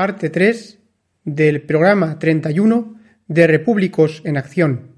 Parte 0.00 0.30
3 0.30 0.78
del 1.24 1.60
programa 1.60 2.18
31 2.18 2.98
de 3.28 3.46
Repúblicos 3.46 4.22
en 4.24 4.38
Acción. 4.38 4.89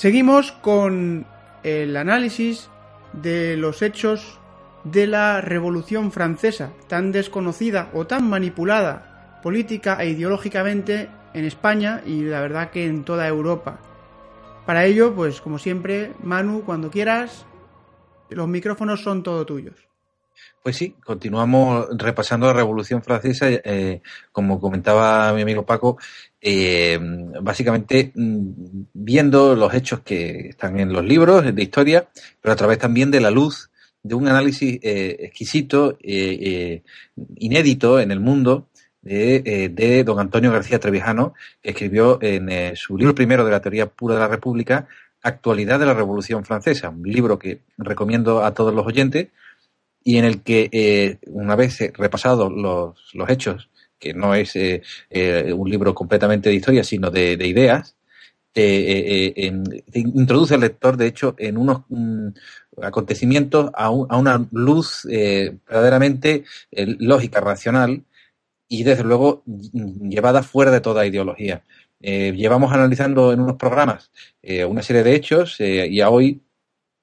Seguimos 0.00 0.52
con 0.52 1.26
el 1.62 1.94
análisis 1.94 2.70
de 3.12 3.58
los 3.58 3.82
hechos 3.82 4.38
de 4.82 5.06
la 5.06 5.42
Revolución 5.42 6.10
Francesa, 6.10 6.72
tan 6.88 7.12
desconocida 7.12 7.90
o 7.92 8.06
tan 8.06 8.26
manipulada 8.26 9.38
política 9.42 10.02
e 10.02 10.08
ideológicamente 10.08 11.10
en 11.34 11.44
España 11.44 12.00
y 12.06 12.22
la 12.22 12.40
verdad 12.40 12.70
que 12.70 12.86
en 12.86 13.04
toda 13.04 13.28
Europa. 13.28 13.78
Para 14.64 14.86
ello, 14.86 15.14
pues 15.14 15.42
como 15.42 15.58
siempre, 15.58 16.14
Manu, 16.22 16.62
cuando 16.64 16.90
quieras, 16.90 17.44
los 18.30 18.48
micrófonos 18.48 19.02
son 19.02 19.22
todo 19.22 19.44
tuyos. 19.44 19.90
Pues 20.62 20.76
sí, 20.76 20.94
continuamos 21.04 21.88
repasando 21.96 22.46
la 22.46 22.52
Revolución 22.54 23.02
Francesa. 23.02 23.48
Eh, 23.50 24.00
como 24.32 24.60
comentaba 24.60 25.32
mi 25.34 25.42
amigo 25.42 25.66
Paco, 25.66 25.98
eh, 26.40 26.98
básicamente 27.42 28.12
mm, 28.14 28.84
viendo 28.92 29.54
los 29.54 29.72
hechos 29.74 30.00
que 30.00 30.48
están 30.48 30.80
en 30.80 30.92
los 30.92 31.04
libros 31.04 31.54
de 31.54 31.62
historia, 31.62 32.08
pero 32.40 32.52
a 32.52 32.56
través 32.56 32.78
también 32.78 33.10
de 33.10 33.20
la 33.20 33.30
luz 33.30 33.70
de 34.02 34.14
un 34.14 34.28
análisis 34.28 34.78
eh, 34.82 35.16
exquisito, 35.20 35.98
inédito 36.00 38.00
en 38.00 38.10
el 38.10 38.20
mundo, 38.20 38.68
de, 39.02 39.70
de, 39.74 40.04
don 40.04 40.20
Antonio 40.20 40.52
García 40.52 40.78
Trevijano, 40.78 41.34
que 41.62 41.70
escribió 41.70 42.18
en 42.22 42.76
su 42.76 42.98
libro 42.98 43.14
primero 43.14 43.44
de 43.44 43.50
la 43.50 43.60
teoría 43.60 43.86
pura 43.86 44.14
de 44.14 44.20
la 44.20 44.28
República, 44.28 44.88
Actualidad 45.22 45.78
de 45.78 45.86
la 45.86 45.94
Revolución 45.94 46.44
Francesa, 46.44 46.88
un 46.88 47.02
libro 47.02 47.38
que 47.38 47.60
recomiendo 47.76 48.42
a 48.42 48.54
todos 48.54 48.74
los 48.74 48.86
oyentes 48.86 49.28
y 50.02 50.16
en 50.16 50.24
el 50.24 50.42
que, 50.42 50.68
eh, 50.72 51.18
una 51.26 51.56
vez 51.56 51.80
eh, 51.80 51.92
repasados 51.94 52.50
los, 52.50 53.14
los, 53.14 53.28
hechos, 53.28 53.68
que 54.00 54.14
no 54.14 54.34
es 54.34 54.56
eh, 54.56 54.82
eh, 55.10 55.52
un 55.52 55.70
libro 55.70 55.94
completamente 55.94 56.48
de 56.48 56.56
historia, 56.56 56.82
sino 56.82 57.10
de, 57.10 57.36
de 57.36 57.46
ideas, 57.46 57.96
en, 58.52 59.62
introduce 59.94 60.54
al 60.54 60.62
lector, 60.62 60.96
de 60.96 61.06
hecho, 61.06 61.36
en 61.38 61.56
unos 61.56 61.82
um, 61.88 62.32
acontecimientos 62.82 63.70
a, 63.74 63.84
a, 63.84 63.90
una 63.90 64.44
luz 64.50 65.06
verdaderamente 65.06 66.44
lógica, 66.98 67.40
racional 67.40 68.02
y, 68.66 68.82
desde 68.82 69.04
luego, 69.04 69.44
llevada 69.46 70.42
fuera 70.42 70.72
de 70.72 70.80
toda 70.80 71.06
ideología. 71.06 71.62
llevamos 72.00 72.72
analizando 72.72 73.32
en 73.32 73.40
unos 73.40 73.54
programas 73.54 74.10
una 74.68 74.82
serie 74.82 75.04
de 75.04 75.14
hechos 75.14 75.60
y 75.60 76.00
a 76.00 76.10
hoy 76.10 76.42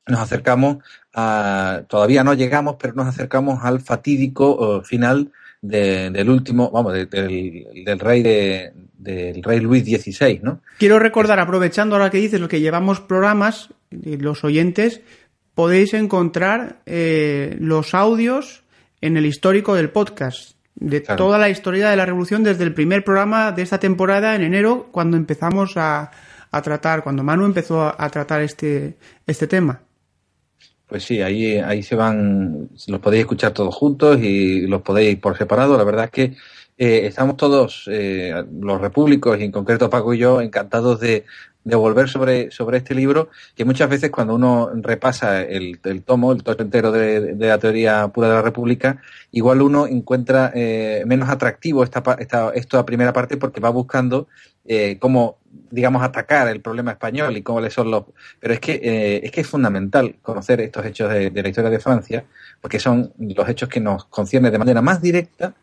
nos 0.08 0.20
acercamos 0.20 0.78
a, 1.14 1.84
todavía 1.88 2.24
no 2.24 2.34
llegamos, 2.34 2.76
pero 2.80 2.94
nos 2.94 3.08
acercamos 3.08 3.64
al 3.64 3.82
fatídico 3.82 4.78
uh, 4.78 4.82
final 4.84 5.32
de, 5.62 6.10
del 6.12 6.30
último, 6.30 6.70
vamos, 6.72 6.94
de, 6.94 7.06
del, 7.06 7.84
del, 7.86 8.00
rey 8.00 8.24
de, 8.24 8.74
del 8.98 9.44
rey 9.44 9.60
Luis 9.60 9.84
XVI, 9.84 10.40
¿no? 10.44 10.62
Quiero 10.78 11.00
recordar, 11.00 11.40
aprovechando 11.40 11.96
ahora 11.96 12.10
que 12.10 12.18
dices 12.18 12.40
lo 12.40 12.48
que 12.48 12.60
llevamos 12.60 13.00
programas, 13.00 13.70
los 13.90 14.44
oyentes, 14.44 15.02
podéis 15.56 15.94
encontrar 15.94 16.82
eh, 16.86 17.58
los 17.60 17.94
audios 17.94 18.64
en 19.02 19.18
el 19.18 19.26
histórico 19.26 19.76
del 19.76 19.90
podcast 19.90 20.58
de 20.76 21.02
claro. 21.02 21.18
toda 21.18 21.40
la 21.40 21.50
historia 21.50 21.90
de 21.90 21.96
la 21.96 22.06
revolución 22.06 22.44
desde 22.44 22.64
el 22.64 22.74
primer 22.74 23.04
programa 23.04 23.52
de 23.52 23.64
esta 23.64 23.80
temporada 23.80 24.36
en 24.36 24.44
enero 24.44 24.90
cuando 24.92 25.18
empezamos 25.18 25.76
a, 25.76 26.12
a 26.52 26.62
tratar, 26.62 27.04
cuando 27.04 27.24
Manu 27.24 27.46
empezó 27.46 27.82
a, 27.82 27.96
a 27.98 28.10
tratar 28.10 28.42
este, 28.42 28.98
este 29.26 29.48
tema. 29.48 29.82
Pues 30.88 31.04
sí, 31.04 31.22
ahí, 31.22 31.58
ahí 31.58 31.84
se 31.84 31.96
van, 31.96 32.70
los 32.88 33.00
podéis 33.02 33.22
escuchar 33.22 33.54
todos 33.54 33.76
juntos 33.76 34.20
y 34.22 34.62
los 34.68 34.82
podéis 34.82 35.20
por 35.20 35.38
separado. 35.38 35.78
La 35.78 35.84
verdad 35.84 36.06
es 36.06 36.12
que 36.12 36.38
eh, 36.78 37.08
estamos 37.08 37.38
todos, 37.38 37.86
eh, 37.92 38.34
los 38.62 38.80
repúblicos 38.82 39.40
y 39.40 39.44
en 39.44 39.52
concreto 39.52 39.90
Paco 39.90 40.14
y 40.14 40.20
yo, 40.20 40.42
encantados 40.42 41.00
de, 41.00 41.26
de 41.68 41.76
volver 41.76 42.08
sobre, 42.08 42.50
sobre 42.50 42.78
este 42.78 42.96
libro, 42.96 43.30
que 43.54 43.66
muchas 43.66 43.90
veces 43.90 44.10
cuando 44.10 44.36
uno 44.36 44.72
repasa 44.76 45.42
el, 45.42 45.82
tomo, 46.06 46.32
el 46.32 46.42
tomo 46.42 46.58
entero 46.60 46.94
de, 46.94 47.36
de, 47.36 47.48
la 47.48 47.58
teoría 47.58 48.08
pura 48.08 48.30
de 48.30 48.36
la 48.36 48.42
República, 48.42 49.02
igual 49.32 49.62
uno 49.62 49.86
encuentra 49.86 50.54
eh, 50.56 51.04
menos 51.06 51.28
atractivo 51.28 51.84
esta, 51.84 52.02
esta, 52.20 52.52
esta 52.52 52.86
primera 52.86 53.12
parte 53.12 53.36
porque 53.36 53.60
va 53.60 53.70
buscando 53.70 54.30
eh, 54.64 54.98
cómo, 54.98 55.40
digamos, 55.70 56.04
atacar 56.04 56.48
el 56.48 56.62
problema 56.62 56.92
español 56.92 57.36
y 57.36 57.42
cómo 57.42 57.60
le 57.60 57.70
son 57.70 57.92
los... 57.92 58.06
Pero 58.40 58.54
es 58.54 58.62
que, 58.62 58.80
eh, 58.82 59.20
es 59.26 59.32
que 59.32 59.42
es 59.42 59.48
fundamental 59.48 60.16
conocer 60.22 60.62
estos 60.62 60.86
hechos 60.86 61.12
de, 61.12 61.32
de, 61.32 61.44
la 61.44 61.50
historia 61.50 61.70
de 61.70 61.80
Francia, 61.80 62.24
porque 62.62 62.80
son 62.80 63.12
los 63.20 63.50
hechos 63.50 63.68
que 63.68 63.82
nos 63.82 64.06
conciernen 64.06 64.54
de 64.54 64.58
manera 64.58 64.82
más 64.82 65.02
directa, 65.02 65.54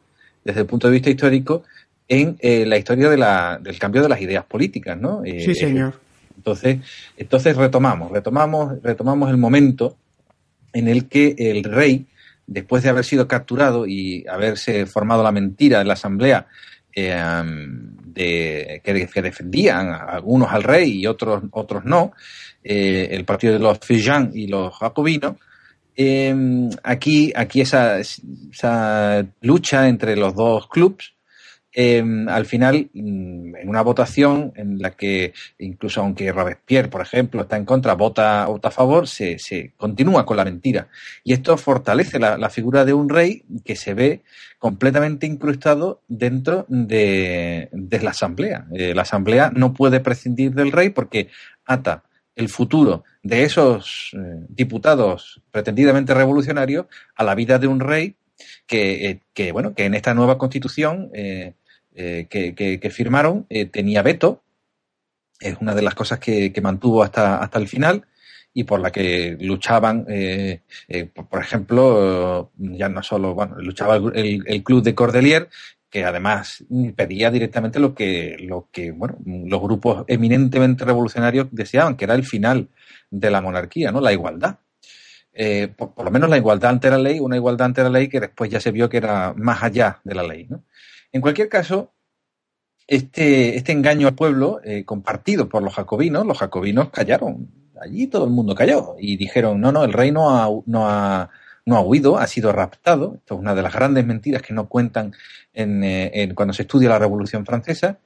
desde 0.45 0.61
el 0.61 0.67
punto 0.67 0.87
de 0.89 0.93
vista 0.93 1.11
histórico, 1.11 1.65
en 2.09 2.37
eh, 2.41 2.67
la 2.67 2.77
historia 2.77 3.09
de 3.09 3.17
la, 3.17 3.59
del 3.61 3.79
cambio 3.79 4.03
de 4.03 4.09
las 4.09 4.21
ideas 4.21 4.45
políticas, 4.45 4.99
¿no? 4.99 5.23
Eh, 5.25 5.41
sí, 5.45 5.55
señor. 5.55 5.95
Entonces, 6.37 6.79
entonces 7.17 7.57
retomamos, 7.57 8.11
retomamos, 8.11 8.83
retomamos 8.83 9.31
el 9.31 9.39
momento 9.39 9.97
en 10.73 10.89
el 10.89 11.09
que 11.09 11.35
el 11.39 11.65
rey, 11.65 12.07
después 12.47 12.83
de 12.83 12.91
haber 12.91 13.05
sido 13.05 13.27
capturado 13.27 13.87
y 13.87 14.27
haberse 14.29 14.85
formado 14.87 15.23
la 15.23 15.33
mentira 15.33 15.81
en 15.81 15.89
la 15.89 15.95
asamblea 15.95 16.47
eh, 16.95 17.17
de, 18.05 18.83
que, 18.85 19.07
que, 19.07 19.23
defendían 19.23 19.89
algunos 19.89 20.53
al 20.53 20.63
rey 20.63 21.01
y 21.01 21.07
otros, 21.07 21.45
otros 21.53 21.85
no, 21.85 22.13
el 22.63 23.25
partido 23.25 23.55
de 23.55 23.59
los 23.61 23.79
Feiján 23.79 24.31
y 24.35 24.47
los 24.47 24.75
jacobinos, 24.75 25.37
em, 25.97 26.71
aquí, 26.83 27.33
aquí 27.35 27.61
esa, 27.61 27.99
esa 28.01 29.27
lucha 29.41 29.89
entre 29.89 30.17
los 30.17 30.35
dos 30.35 30.69
clubes 30.69 31.15
Em, 31.77 32.29
al 32.29 32.47
final, 32.47 32.89
mm, 32.93 33.57
en 33.57 33.69
una 33.69 33.83
votación 33.83 34.53
en 34.55 34.79
la 34.79 34.93
que 34.93 35.35
incluso 35.59 36.01
aunque 36.01 36.31
Robespierre, 36.31 36.89
por 36.89 37.01
ejemplo, 37.01 37.43
está 37.43 37.57
en 37.57 37.65
contra, 37.65 37.95
vota, 37.95 38.45
a 38.45 38.71
favor, 38.71 39.09
se, 39.09 39.37
continúa 39.77 40.25
con 40.25 40.37
la 40.37 40.45
mentira. 40.45 40.87
Y 41.25 41.33
esto 41.33 41.57
fortalece 41.57 42.21
la, 42.21 42.51
figura 42.51 42.85
de 42.85 42.93
un 42.93 43.09
rey 43.09 43.43
que 43.65 43.75
se 43.75 43.95
ve 43.95 44.23
completamente 44.61 45.27
incrustado 45.27 46.01
dentro 46.07 46.65
de, 46.69 47.69
la 47.73 48.11
Asamblea. 48.11 48.67
Eh, 48.73 48.95
la 48.95 49.03
Asamblea 49.03 49.51
no 49.53 49.75
puede 49.75 49.99
prescindir 49.99 50.53
del 50.55 50.71
rey 50.71 50.91
porque 50.91 51.29
ata 51.67 52.05
el 52.37 52.49
futuro 52.49 53.05
de 53.23 53.45
esos 53.45 54.11
eh, 54.15 54.47
diputados 54.49 55.41
pretendidamente 55.51 56.15
revolucionarios 56.15 56.87
a 57.15 57.25
la 57.25 57.35
vida 57.35 57.59
de 57.59 57.67
un 57.67 57.81
rey 57.81 58.17
que, 58.67 59.21
eh, 59.37 59.53
bueno, 59.53 59.75
que 59.75 59.85
en 59.85 59.95
esta 59.95 60.15
nueva 60.15 60.39
constitución 60.39 61.11
eh, 61.15 61.55
que, 61.95 62.91
firmaron 62.93 63.47
tenía 63.71 64.03
veto, 64.03 64.43
es 65.39 65.57
una 65.61 65.75
de 65.75 65.83
las 65.83 65.95
cosas 65.95 66.19
que, 66.19 66.53
mantuvo 66.63 67.03
hasta, 67.03 67.39
hasta 67.39 67.59
el 67.59 67.69
final 67.69 68.05
y 68.53 68.65
por 68.65 68.81
la 68.81 68.91
que 68.91 69.37
luchaban, 69.41 70.07
por, 71.31 71.41
ejemplo, 71.41 72.51
ya 72.57 72.89
no 72.89 73.03
solo, 73.03 73.35
bueno, 73.35 73.57
luchaba 73.59 73.97
el, 73.97 74.63
club 74.65 74.83
de 74.83 74.95
Cordelier, 74.95 75.49
que 75.95 76.05
además 76.05 76.65
pedía 76.97 77.31
directamente 77.31 77.79
lo 77.79 77.95
que, 77.95 78.37
lo 78.41 78.69
que, 78.73 78.91
bueno, 78.91 79.17
los 79.25 79.63
grupos 79.63 80.05
eminentemente 80.09 80.85
revolucionarios 80.85 81.47
deseaban, 81.53 81.97
que 81.97 82.05
era 82.05 82.17
el 82.17 82.25
final 82.25 82.69
de 83.13 83.31
la 83.31 83.41
monarquía, 83.41 83.93
¿no? 83.93 84.01
La 84.01 84.13
igualdad. 84.13 84.59
por, 85.77 85.95
por, 85.95 86.05
lo 86.05 86.11
menos 86.11 86.29
la 86.29 86.37
igualdad 86.37 86.73
ante 86.73 86.91
la 86.91 86.99
ley, 86.99 87.21
una 87.21 87.37
igualdad 87.37 87.67
ante 87.67 87.85
la 87.85 87.91
ley 87.91 88.09
que 88.09 88.19
después 88.19 88.51
ya 88.51 88.59
se 88.59 88.73
vio 88.73 88.89
que 88.89 88.97
era 88.97 89.35
más 89.37 89.63
allá 89.63 90.01
de 90.03 90.17
la 90.17 90.25
ley, 90.25 90.49
¿no? 90.51 90.65
En 91.13 91.21
cualquier 91.21 91.49
caso, 91.49 91.93
este, 92.89 93.57
este 93.57 93.71
engaño 93.71 94.09
al 94.09 94.17
pueblo, 94.17 94.61
eh, 94.65 94.85
compartido 94.85 95.49
por 95.49 95.63
los 95.63 95.75
jacobinos, 95.75 96.27
los 96.27 96.39
jacobinos 96.39 96.91
callaron. 96.91 97.53
Allí 97.81 98.09
todo 98.09 98.25
el 98.25 98.33
mundo 98.33 98.57
calló 98.57 98.97
y 98.99 99.17
dijeron, 99.17 99.61
no, 99.61 99.71
no, 99.71 99.85
el 99.85 99.93
rey 99.93 100.11
no 100.11 100.65
no 100.67 100.91
ha, 100.91 101.31
no 101.67 101.77
ha 101.77 101.81
huido, 101.81 102.19
ha 102.19 102.27
sido 102.27 102.53
raptado. 102.53 103.15
Esto 103.17 103.35
es 103.35 103.41
una 103.41 103.55
de 103.55 103.63
las 103.63 103.73
grandes 103.73 104.05
mentiras 104.07 104.43
que 104.43 104.55
no 104.55 104.69
cuentan 104.69 105.13
en, 105.53 105.83
eh, 105.85 106.31
cuando 106.35 106.55
se 106.55 106.63
estudia 106.63 106.89
la 106.89 106.99
Revolución 106.99 107.45
Francesa. 107.45 107.99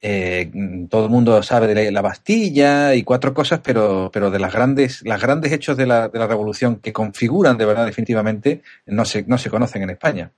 Eh, 0.00 0.50
todo 0.90 1.06
el 1.06 1.10
mundo 1.10 1.42
sabe 1.42 1.74
de 1.74 1.90
la 1.90 2.02
Bastilla 2.02 2.94
y 2.94 3.02
cuatro 3.02 3.32
cosas, 3.32 3.60
pero, 3.62 4.10
pero 4.12 4.30
de 4.30 4.38
las 4.38 4.52
grandes, 4.52 5.02
las 5.04 5.20
grandes 5.20 5.52
hechos 5.52 5.76
de 5.76 5.86
la, 5.86 6.08
de 6.08 6.18
la 6.18 6.26
revolución 6.26 6.76
que 6.76 6.92
configuran 6.92 7.56
de 7.56 7.64
verdad 7.64 7.86
definitivamente 7.86 8.62
no 8.84 9.04
se, 9.04 9.24
no 9.26 9.38
se 9.38 9.50
conocen 9.50 9.82
en 9.82 9.90
España. 9.90 10.32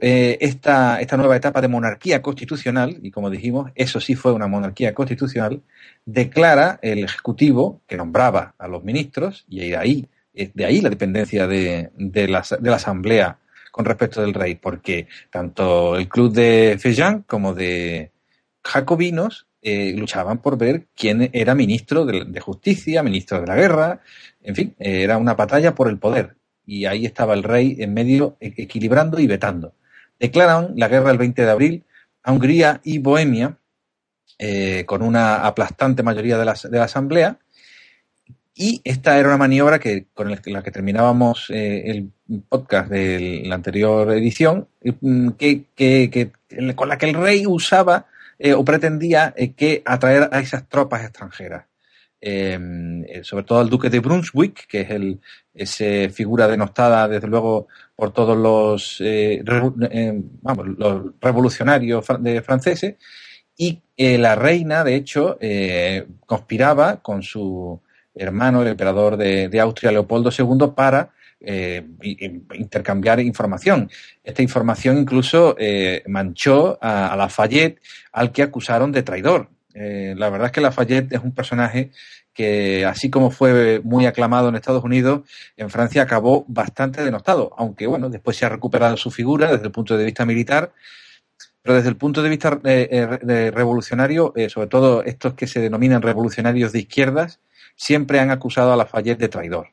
Eh, 0.00 0.38
esta, 0.40 1.00
esta 1.00 1.16
nueva 1.16 1.36
etapa 1.36 1.60
de 1.60 1.66
monarquía 1.66 2.22
constitucional, 2.22 2.98
y 3.02 3.10
como 3.10 3.30
dijimos, 3.30 3.72
eso 3.74 3.98
sí 4.00 4.14
fue 4.14 4.32
una 4.32 4.46
monarquía 4.46 4.94
constitucional, 4.94 5.60
declara 6.04 6.78
el 6.82 7.02
Ejecutivo, 7.02 7.80
que 7.88 7.96
nombraba 7.96 8.54
a 8.58 8.68
los 8.68 8.84
ministros, 8.84 9.44
y 9.48 9.74
ahí, 9.74 10.06
de 10.54 10.64
ahí 10.64 10.80
la 10.80 10.90
dependencia 10.90 11.46
de, 11.46 11.90
de, 11.96 12.28
la, 12.28 12.44
de 12.58 12.70
la 12.70 12.76
Asamblea 12.76 13.38
con 13.70 13.84
respecto 13.84 14.20
del 14.20 14.34
rey, 14.34 14.54
porque 14.56 15.06
tanto 15.30 15.96
el 15.96 16.08
club 16.08 16.32
de 16.32 16.76
Feiján 16.80 17.22
como 17.22 17.54
de 17.54 18.12
jacobinos 18.64 19.46
eh, 19.62 19.94
luchaban 19.96 20.38
por 20.38 20.56
ver 20.56 20.86
quién 20.96 21.30
era 21.32 21.54
ministro 21.54 22.04
de, 22.04 22.24
de, 22.24 22.40
justicia, 22.40 23.02
ministro 23.02 23.40
de 23.40 23.46
la 23.46 23.56
guerra, 23.56 24.00
en 24.42 24.54
fin, 24.54 24.74
era 24.78 25.16
una 25.16 25.34
batalla 25.34 25.74
por 25.74 25.88
el 25.88 25.98
poder. 25.98 26.36
Y 26.64 26.86
ahí 26.86 27.06
estaba 27.06 27.34
el 27.34 27.42
rey 27.42 27.76
en 27.78 27.94
medio 27.94 28.36
e, 28.40 28.52
equilibrando 28.56 29.18
y 29.18 29.26
vetando 29.26 29.74
declaran 30.18 30.72
la 30.76 30.88
guerra 30.88 31.10
el 31.10 31.18
20 31.18 31.42
de 31.42 31.50
abril 31.50 31.84
a 32.22 32.32
Hungría 32.32 32.80
y 32.84 32.98
Bohemia, 32.98 33.58
eh, 34.38 34.84
con 34.86 35.02
una 35.02 35.46
aplastante 35.46 36.02
mayoría 36.02 36.38
de 36.38 36.44
la, 36.44 36.54
de 36.54 36.78
la, 36.78 36.84
Asamblea. 36.84 37.38
Y 38.60 38.80
esta 38.82 39.18
era 39.18 39.28
una 39.28 39.36
maniobra 39.36 39.78
que, 39.78 40.06
con 40.12 40.30
la 40.30 40.62
que 40.62 40.70
terminábamos 40.72 41.48
eh, 41.50 41.90
el 41.90 42.10
podcast 42.48 42.90
de 42.90 43.44
la 43.46 43.54
anterior 43.54 44.10
edición, 44.12 44.66
mm, 45.00 45.30
que, 45.30 46.32
con 46.74 46.88
la 46.88 46.98
que 46.98 47.06
el 47.06 47.14
rey 47.14 47.46
usaba 47.46 48.06
eh, 48.38 48.54
o 48.54 48.64
pretendía 48.64 49.32
que 49.56 49.82
atraer 49.84 50.28
a 50.32 50.40
esas 50.40 50.68
tropas 50.68 51.04
extranjeras. 51.04 51.66
sobre 53.22 53.44
todo 53.44 53.60
al 53.60 53.70
duque 53.70 53.90
de 53.90 54.00
Brunswick, 54.00 54.66
que 54.66 54.80
es 54.80 54.90
el, 54.90 55.20
esa 55.58 56.10
figura 56.12 56.48
denostada 56.48 57.08
desde 57.08 57.28
luego 57.28 57.68
por 57.96 58.12
todos 58.12 58.36
los, 58.36 59.00
eh, 59.00 59.42
eh, 59.90 60.22
vamos, 60.40 60.68
los 60.78 61.12
revolucionarios 61.20 62.04
franceses 62.44 62.94
y 63.56 63.80
eh, 63.96 64.18
la 64.18 64.36
reina, 64.36 64.84
de 64.84 64.94
hecho, 64.94 65.36
conspiraba 66.26 67.02
con 67.02 67.22
su 67.22 67.80
hermano, 68.18 68.62
el 68.62 68.68
emperador 68.68 69.16
de, 69.16 69.60
Austria, 69.60 69.92
Leopoldo 69.92 70.30
II, 70.36 70.72
para 70.74 71.10
intercambiar 71.40 73.20
información. 73.20 73.88
Esta 74.24 74.42
información 74.42 74.98
incluso 74.98 75.56
manchó 76.06 76.78
a, 76.80 77.12
a, 77.12 77.16
Lafayette, 77.16 77.80
al 78.12 78.32
que 78.32 78.42
acusaron 78.42 78.90
de 78.90 79.02
traidor. 79.02 79.48
la 79.72 80.30
verdad 80.30 80.46
es 80.46 80.52
que 80.52 80.60
Lafayette 80.60 81.12
es 81.12 81.22
un 81.22 81.32
personaje 81.32 81.90
que 82.38 82.86
así 82.86 83.10
como 83.10 83.32
fue 83.32 83.80
muy 83.82 84.06
aclamado 84.06 84.48
en 84.48 84.54
Estados 84.54 84.84
Unidos, 84.84 85.22
en 85.56 85.70
Francia 85.70 86.02
acabó 86.02 86.44
bastante 86.46 87.04
denostado, 87.04 87.52
aunque 87.58 87.88
bueno, 87.88 88.10
después 88.10 88.36
se 88.36 88.46
ha 88.46 88.48
recuperado 88.48 88.96
su 88.96 89.10
figura 89.10 89.50
desde 89.50 89.64
el 89.64 89.72
punto 89.72 89.96
de 89.96 90.04
vista 90.04 90.24
militar, 90.24 90.72
pero 91.60 91.74
desde 91.74 91.88
el 91.88 91.96
punto 91.96 92.22
de 92.22 92.28
vista 92.28 92.60
eh, 92.62 92.88
eh, 93.28 93.50
revolucionario, 93.50 94.32
eh, 94.36 94.48
sobre 94.50 94.68
todo 94.68 95.02
estos 95.02 95.34
que 95.34 95.48
se 95.48 95.58
denominan 95.58 96.00
revolucionarios 96.00 96.70
de 96.70 96.78
izquierdas, 96.78 97.40
siempre 97.78 98.18
han 98.20 98.30
acusado 98.30 98.72
a 98.72 98.76
Lafayette 98.76 99.20
de 99.20 99.28
traidor. 99.28 99.68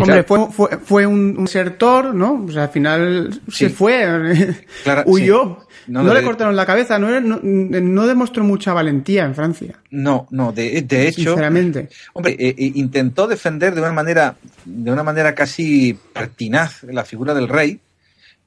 Hombre, 0.00 0.22
fue, 0.22 0.78
fue, 0.78 1.06
un, 1.06 1.46
sertor, 1.48 2.14
¿no? 2.14 2.44
O 2.44 2.50
sea, 2.50 2.64
al 2.64 2.68
final 2.70 3.40
se 3.48 3.68
fue, 3.68 4.06
huyó. 5.06 5.58
No, 5.88 6.14
le 6.14 6.22
cortaron 6.22 6.56
la 6.56 6.64
cabeza, 6.64 6.98
no, 6.98 7.20
no, 7.20 8.06
demostró 8.06 8.44
mucha 8.44 8.72
valentía 8.72 9.24
en 9.24 9.34
Francia. 9.34 9.78
No, 9.90 10.26
no, 10.30 10.52
de, 10.52 10.80
de 10.82 11.08
hecho. 11.08 11.22
Sinceramente. 11.22 11.90
Hombre, 12.14 12.36
eh, 12.38 12.54
eh, 12.56 12.72
intentó 12.76 13.26
defender 13.26 13.74
de 13.74 13.82
una 13.82 13.92
manera, 13.92 14.36
de 14.64 14.90
una 14.90 15.02
manera 15.02 15.34
casi 15.34 15.98
pertinaz 16.12 16.84
la 16.84 17.04
figura 17.04 17.34
del 17.34 17.48
rey. 17.48 17.80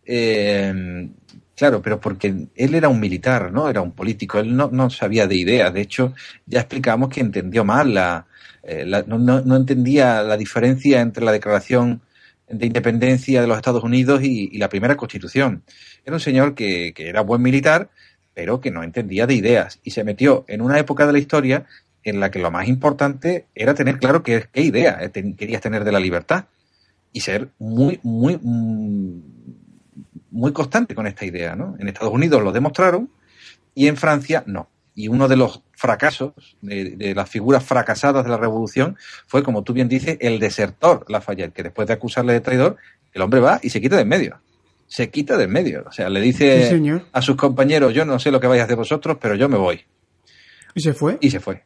Eh, 0.05 1.09
claro, 1.55 1.81
pero 1.81 1.99
porque 1.99 2.47
él 2.55 2.73
era 2.73 2.87
un 2.87 2.99
militar, 2.99 3.51
¿no? 3.51 3.69
Era 3.69 3.81
un 3.81 3.91
político, 3.91 4.39
él 4.39 4.55
no, 4.55 4.69
no 4.71 4.89
sabía 4.89 5.27
de 5.27 5.35
ideas. 5.35 5.71
De 5.71 5.81
hecho, 5.81 6.13
ya 6.47 6.61
explicamos 6.61 7.09
que 7.09 7.19
entendió 7.19 7.63
mal 7.63 7.93
la, 7.93 8.25
eh, 8.67 8.85
no, 9.07 9.55
entendía 9.55 10.21
la 10.23 10.35
diferencia 10.35 10.99
entre 10.99 11.23
la 11.23 11.31
declaración 11.31 12.01
de 12.49 12.65
independencia 12.65 13.39
de 13.39 13.47
los 13.47 13.55
Estados 13.55 13.81
Unidos 13.83 14.21
y, 14.23 14.57
la 14.57 14.67
primera 14.67 14.97
constitución. 14.97 15.63
Era 16.05 16.17
un 16.17 16.19
señor 16.19 16.53
que, 16.53 16.93
era 16.97 17.21
buen 17.21 17.41
militar, 17.41 17.89
pero 18.33 18.59
que 18.59 18.69
no 18.69 18.83
entendía 18.83 19.25
de 19.25 19.35
ideas 19.35 19.79
y 19.83 19.91
se 19.91 20.03
metió 20.03 20.43
en 20.49 20.61
una 20.61 20.77
época 20.79 21.07
de 21.07 21.13
la 21.13 21.19
historia 21.19 21.65
en 22.03 22.19
la 22.19 22.29
que 22.29 22.39
lo 22.39 22.51
más 22.51 22.67
importante 22.67 23.45
era 23.55 23.73
tener 23.73 23.99
claro 23.99 24.21
qué, 24.21 24.45
qué 24.51 24.61
idea 24.61 24.99
querías 25.11 25.61
tener 25.61 25.83
de 25.85 25.91
la 25.93 25.99
libertad 25.99 26.45
y 27.13 27.21
ser 27.21 27.49
muy, 27.59 27.99
muy, 28.03 28.37
mm, 28.41 29.21
muy 30.31 30.51
constante 30.51 30.93
con 30.93 31.07
esta 31.07 31.25
idea. 31.25 31.55
¿no? 31.55 31.75
En 31.79 31.87
Estados 31.87 32.13
Unidos 32.13 32.43
lo 32.43 32.51
demostraron 32.51 33.09
y 33.73 33.87
en 33.87 33.95
Francia 33.95 34.43
no. 34.45 34.69
Y 34.93 35.07
uno 35.07 35.27
de 35.27 35.37
los 35.37 35.61
fracasos, 35.77 36.33
de, 36.61 37.13
las 37.15 37.29
figuras 37.29 37.63
fracasadas 37.63 38.25
de 38.25 38.31
la 38.31 38.37
revolución, 38.37 38.97
fue, 39.27 39.43
como 39.43 39.63
tú 39.63 39.73
bien 39.73 39.87
dices, 39.87 40.17
el 40.19 40.39
desertor 40.39 41.05
Lafayette, 41.07 41.53
que 41.53 41.63
después 41.63 41.87
de 41.87 41.93
acusarle 41.93 42.33
de 42.33 42.41
traidor, 42.41 42.77
el 43.13 43.21
hombre 43.21 43.39
va 43.39 43.59
y 43.61 43.69
se 43.69 43.79
quita 43.79 43.95
de 43.95 44.01
en 44.01 44.09
medio. 44.09 44.41
Se 44.87 45.09
quita 45.09 45.37
de 45.37 45.43
en 45.43 45.51
medio. 45.51 45.85
O 45.87 45.91
sea, 45.91 46.09
le 46.09 46.19
dice 46.19 46.81
a 47.11 47.21
sus 47.21 47.35
compañeros, 47.35 47.93
yo 47.93 48.05
no 48.05 48.17
sé 48.17 48.31
lo 48.31 48.39
que 48.39 48.47
vais 48.47 48.59
a 48.59 48.65
hacer 48.65 48.75
vosotros, 48.75 49.17
pero 49.21 49.35
yo 49.35 49.47
me 49.47 49.57
voy. 49.57 49.81
¿Y 50.73 50.81
se 50.81 50.93
fue? 50.93 51.19
Y 51.21 51.29
se 51.29 51.39
fue. 51.39 51.63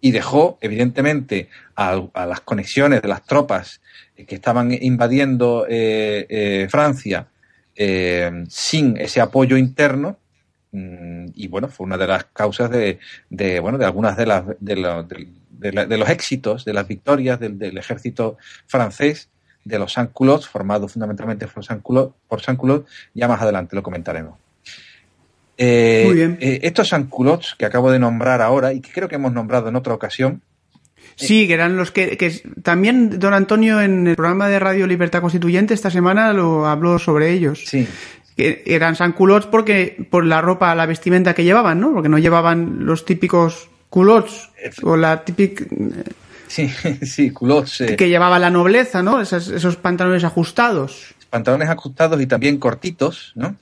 Y 0.00 0.10
dejó, 0.10 0.58
evidentemente, 0.62 1.50
a, 1.76 2.02
las 2.14 2.40
conexiones 2.40 3.02
de 3.02 3.08
las 3.08 3.24
tropas 3.26 3.82
que 4.26 4.34
estaban 4.34 4.72
invadiendo 4.72 5.66
eh, 5.68 6.26
eh, 6.28 6.66
Francia 6.70 7.28
eh, 7.76 8.30
sin 8.48 8.96
ese 8.96 9.20
apoyo 9.20 9.58
interno, 9.58 10.18
y 10.72 11.48
bueno, 11.48 11.68
fue 11.68 11.84
una 11.86 11.98
de 11.98 12.06
las 12.06 12.24
causas 12.26 12.70
de, 12.70 12.98
de 13.28 13.60
bueno, 13.60 13.78
de 13.78 13.84
algunas 13.84 14.16
de 14.16 14.26
las 14.26 14.44
de, 14.60 14.76
de, 15.60 15.98
los 15.98 16.08
éxitos, 16.08 16.64
de 16.64 16.72
las 16.72 16.86
victorias 16.86 17.40
del, 17.40 17.76
ejército 17.76 18.38
francés, 18.66 19.28
de 19.64 19.78
los 19.78 19.92
sans 19.92 20.10
formados 20.48 20.92
fundamentalmente 20.92 21.46
por 21.46 21.64
sans-culottes, 21.64 22.90
ya 23.14 23.28
más 23.28 23.42
adelante 23.42 23.76
lo 23.76 23.82
comentaremos. 23.82 24.38
Eh, 25.58 26.04
Muy 26.06 26.14
bien. 26.14 26.38
Eh, 26.40 26.60
estos 26.62 26.88
sans 26.88 27.08
que 27.58 27.66
acabo 27.66 27.90
de 27.90 27.98
nombrar 27.98 28.40
ahora 28.40 28.72
y 28.72 28.80
que 28.80 28.92
creo 28.92 29.08
que 29.08 29.16
hemos 29.16 29.32
nombrado 29.32 29.68
en 29.68 29.76
otra 29.76 29.92
ocasión, 29.92 30.42
Sí, 31.16 31.46
que 31.46 31.54
eran 31.54 31.76
los 31.76 31.90
que, 31.90 32.16
que 32.16 32.30
también 32.62 33.18
don 33.18 33.34
Antonio 33.34 33.80
en 33.80 34.06
el 34.06 34.16
programa 34.16 34.48
de 34.48 34.58
Radio 34.58 34.86
Libertad 34.86 35.20
Constituyente 35.20 35.74
esta 35.74 35.90
semana 35.90 36.32
lo 36.32 36.66
habló 36.66 36.98
sobre 36.98 37.30
ellos. 37.32 37.64
Sí. 37.66 37.86
Que 38.40 38.62
eran 38.66 38.96
sans-culottes 38.96 39.46
porque 39.50 40.06
por 40.10 40.24
la 40.24 40.40
ropa, 40.40 40.74
la 40.74 40.86
vestimenta 40.86 41.34
que 41.34 41.44
llevaban, 41.44 41.78
¿no? 41.80 41.92
Porque 41.92 42.08
no 42.08 42.18
llevaban 42.18 42.86
los 42.86 43.04
típicos 43.04 43.68
culottes 43.90 44.48
o 44.82 44.96
la 44.96 45.24
típica 45.24 45.64
Sí, 46.48 46.68
sí, 47.02 47.30
culottes. 47.30 47.80
eh, 47.82 47.96
que 47.96 48.08
llevaba 48.08 48.38
la 48.38 48.48
nobleza, 48.50 49.02
¿no? 49.02 49.20
Esos, 49.20 49.48
esos 49.48 49.76
pantalones 49.76 50.24
ajustados. 50.24 51.14
pantalones 51.28 51.68
ajustados 51.68 52.20
y 52.20 52.26
también 52.26 52.58
cortitos, 52.58 53.32
¿no? 53.34 53.56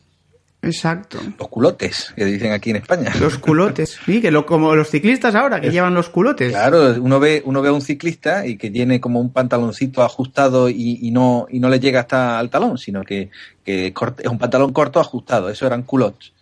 Exacto. 0.60 1.18
Los 1.38 1.48
culotes, 1.48 2.12
que 2.16 2.24
dicen 2.24 2.50
aquí 2.52 2.70
en 2.70 2.76
España. 2.76 3.12
Los 3.20 3.38
culotes. 3.38 3.98
Sí, 4.04 4.20
que 4.20 4.30
lo, 4.32 4.44
como 4.44 4.74
los 4.74 4.90
ciclistas 4.90 5.34
ahora, 5.36 5.60
que 5.60 5.70
llevan 5.70 5.94
los 5.94 6.08
culotes. 6.08 6.50
Claro, 6.50 6.94
uno 7.00 7.20
ve, 7.20 7.42
uno 7.44 7.62
ve 7.62 7.68
a 7.68 7.72
un 7.72 7.80
ciclista 7.80 8.44
y 8.44 8.56
que 8.56 8.68
tiene 8.70 9.00
como 9.00 9.20
un 9.20 9.32
pantaloncito 9.32 10.02
ajustado 10.02 10.68
y, 10.68 10.98
y 11.00 11.10
no, 11.12 11.46
y 11.48 11.60
no 11.60 11.68
le 11.68 11.78
llega 11.78 12.00
hasta 12.00 12.38
al 12.40 12.50
talón, 12.50 12.76
sino 12.76 13.04
que, 13.04 13.30
que 13.64 13.86
es 13.94 14.28
un 14.28 14.38
pantalón 14.38 14.72
corto 14.72 14.98
ajustado. 14.98 15.48
Eso 15.48 15.64
eran 15.66 15.82
culottes. 15.84 16.32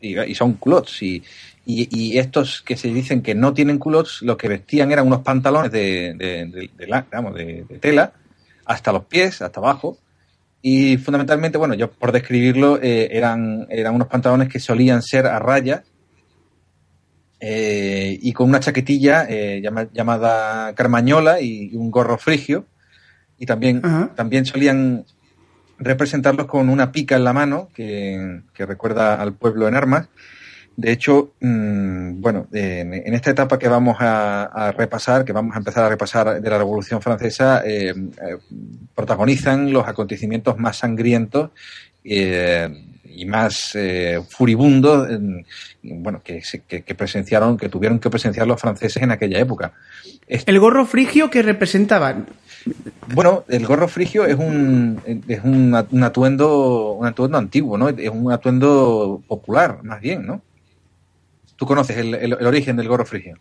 Y, 0.00 0.18
y 0.20 0.34
son 0.34 0.54
culottes. 0.54 1.02
Y, 1.02 1.22
y, 1.64 1.88
y 1.90 2.18
estos 2.18 2.60
que 2.60 2.76
se 2.76 2.88
dicen 2.88 3.22
que 3.22 3.34
no 3.34 3.54
tienen 3.54 3.78
culottes, 3.78 4.20
lo 4.20 4.36
que 4.36 4.48
vestían 4.48 4.92
eran 4.92 5.06
unos 5.06 5.20
pantalones 5.22 5.72
de, 5.72 6.12
de, 6.18 6.44
de- 6.46 6.70
de 6.76 6.86
la- 6.86 7.06
vamos, 7.10 7.34
de- 7.34 7.64
de 7.66 7.78
tela 7.78 8.12
hasta 8.66 8.92
los 8.92 9.06
pies, 9.06 9.40
hasta 9.40 9.60
abajo. 9.60 9.96
Y 10.66 10.96
fundamentalmente, 10.96 11.58
bueno, 11.58 11.74
yo 11.74 11.90
por 11.90 12.10
describirlo, 12.10 12.80
eh, 12.80 13.10
eran, 13.12 13.66
eran 13.68 13.94
unos 13.94 14.08
pantalones 14.08 14.48
que 14.48 14.58
solían 14.58 15.02
ser 15.02 15.26
a 15.26 15.38
rayas 15.38 15.82
eh, 17.38 18.18
y 18.22 18.32
con 18.32 18.48
una 18.48 18.60
chaquetilla 18.60 19.26
eh, 19.28 19.60
llama- 19.62 19.88
llamada 19.92 20.74
carmañola 20.74 21.42
y, 21.42 21.68
y 21.70 21.76
un 21.76 21.90
gorro 21.90 22.16
frigio. 22.16 22.64
Y 23.38 23.44
también, 23.44 23.82
Ajá. 23.84 24.12
también 24.14 24.46
solían 24.46 25.04
representarlos 25.78 26.46
con 26.46 26.70
una 26.70 26.92
pica 26.92 27.16
en 27.16 27.24
la 27.24 27.34
mano 27.34 27.68
que, 27.74 28.40
que 28.54 28.64
recuerda 28.64 29.20
al 29.20 29.34
pueblo 29.34 29.68
en 29.68 29.74
armas. 29.74 30.08
De 30.76 30.90
hecho, 30.92 31.32
mm, 31.40 32.20
bueno, 32.20 32.48
en, 32.52 32.94
en 32.94 33.14
esta 33.14 33.30
etapa 33.30 33.58
que 33.58 33.68
vamos 33.68 33.96
a, 34.00 34.44
a 34.44 34.72
repasar, 34.72 35.24
que 35.24 35.32
vamos 35.32 35.54
a 35.54 35.58
empezar 35.58 35.84
a 35.84 35.88
repasar 35.88 36.40
de 36.40 36.50
la 36.50 36.58
Revolución 36.58 37.00
Francesa, 37.00 37.62
eh, 37.64 37.90
eh, 37.90 38.36
protagonizan 38.94 39.72
los 39.72 39.86
acontecimientos 39.86 40.58
más 40.58 40.78
sangrientos 40.78 41.50
eh, 42.04 42.68
y 43.04 43.24
más 43.26 43.70
eh, 43.74 44.20
furibundos, 44.28 45.08
en- 45.10 45.46
bueno, 45.82 46.20
que, 46.24 46.42
que, 46.66 46.82
que 46.82 46.94
presenciaron, 46.94 47.56
que 47.56 47.68
tuvieron 47.68 47.98
que 47.98 48.10
presenciar 48.10 48.46
los 48.46 48.60
franceses 48.60 49.02
en 49.02 49.10
aquella 49.12 49.38
época. 49.38 49.72
El 50.26 50.58
gorro 50.58 50.86
frigio 50.86 51.30
que 51.30 51.42
representaban. 51.42 52.26
bueno, 53.14 53.44
el 53.48 53.66
gorro 53.66 53.86
frigio 53.88 54.24
es 54.24 54.34
un 54.36 54.98
es 55.28 55.44
un 55.44 55.74
atuendo 56.02 56.92
un 56.92 57.06
atuendo 57.06 57.36
antiguo, 57.38 57.76
¿no? 57.76 57.90
Es 57.90 58.08
un 58.08 58.32
atuendo 58.32 59.22
popular, 59.28 59.80
más 59.84 60.00
bien, 60.00 60.26
¿no? 60.26 60.40
¿Tú 61.56 61.66
conoces 61.66 61.96
el, 61.96 62.14
el- 62.14 62.36
el 62.38 62.46
origen 62.46 62.76
del 62.76 62.88
gorro 62.88 63.04
frigio? 63.06 63.38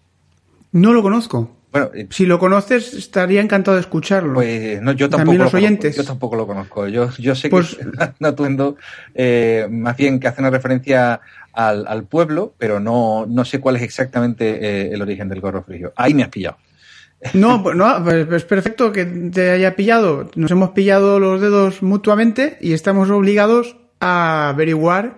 No 0.72 0.92
lo 0.94 1.02
conozco. 1.04 1.58
Bueno, 1.72 1.90
eh, 1.96 2.08
Si 2.12 2.26
lo 2.26 2.38
conoces, 2.40 2.94
estaría 2.94 3.42
encantado 3.42 3.76
de 3.76 3.82
escucharlo. 3.82 4.34
pues 4.36 4.82
no, 4.82 4.92
yo 4.92 5.08
tampoco 5.10 5.18
También 5.18 5.38
lo 5.40 5.44
los 5.46 5.52
conozco. 5.52 5.66
oyentes. 5.68 5.96
Yo 5.96 6.04
tampoco 6.04 6.36
lo 6.36 6.48
conozco. 6.48 6.88
Yo, 6.88 7.10
yo 7.18 7.36
sé 7.36 7.50
Pues- 7.50 7.76
que 7.76 7.82
es 7.82 7.88
un 8.20 8.26
atuendo 8.26 8.76
eh, 9.16 9.68
más 9.70 9.98
bien 9.98 10.20
que 10.20 10.28
hace 10.28 10.42
una 10.42 10.50
referencia 10.50 11.22
al, 11.52 11.86
al 11.88 12.04
pueblo, 12.06 12.54
pero 12.58 12.80
no, 12.80 13.26
no 13.28 13.46
sé 13.46 13.60
cuál 13.60 13.76
es 13.76 13.82
exactamente 13.84 14.46
eh, 14.66 14.94
el 14.94 15.02
origen 15.02 15.30
del 15.30 15.42
gorro 15.42 15.64
frigio. 15.64 15.94
Ahí 15.96 16.14
me 16.14 16.24
has 16.24 16.30
pillado. 16.30 16.58
No, 17.34 17.64
pues 17.64 17.76
no, 17.78 18.04
pues 18.04 18.28
es 18.32 18.44
perfecto 18.44 18.92
que 18.92 19.06
te 19.06 19.50
haya 19.52 19.76
pillado. 19.78 20.30
Nos 20.36 20.52
hemos 20.52 20.72
pillado 20.72 21.20
los 21.20 21.40
dedos 21.40 21.82
mutuamente 21.82 22.58
y 22.60 22.74
estamos 22.74 23.10
obligados 23.10 23.78
a 24.02 24.50
averiguar 24.50 25.16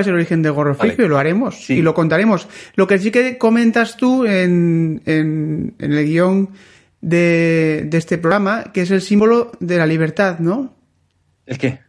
es 0.00 0.06
el 0.08 0.14
origen 0.14 0.42
del 0.42 0.52
gorro 0.52 0.74
Vale. 0.74 0.90
frigio 0.92 1.06
y 1.06 1.08
lo 1.08 1.18
haremos 1.18 1.64
Sí. 1.64 1.74
y 1.74 1.82
lo 1.82 1.94
contaremos. 1.94 2.48
Lo 2.74 2.86
que 2.86 2.98
sí 2.98 3.10
que 3.10 3.38
comentas 3.38 3.96
tú 3.96 4.24
en, 4.26 5.02
en, 5.06 5.74
en 5.78 5.92
el 5.92 6.04
guion 6.06 6.50
de, 7.00 7.84
de 7.86 7.98
este 7.98 8.18
programa, 8.18 8.64
que 8.72 8.82
es 8.82 8.90
el 8.90 9.00
símbolo 9.02 9.52
de 9.60 9.78
la 9.78 9.86
libertad, 9.86 10.38
¿no? 10.38 10.74
¿El 11.46 11.58
qué? 11.58 11.80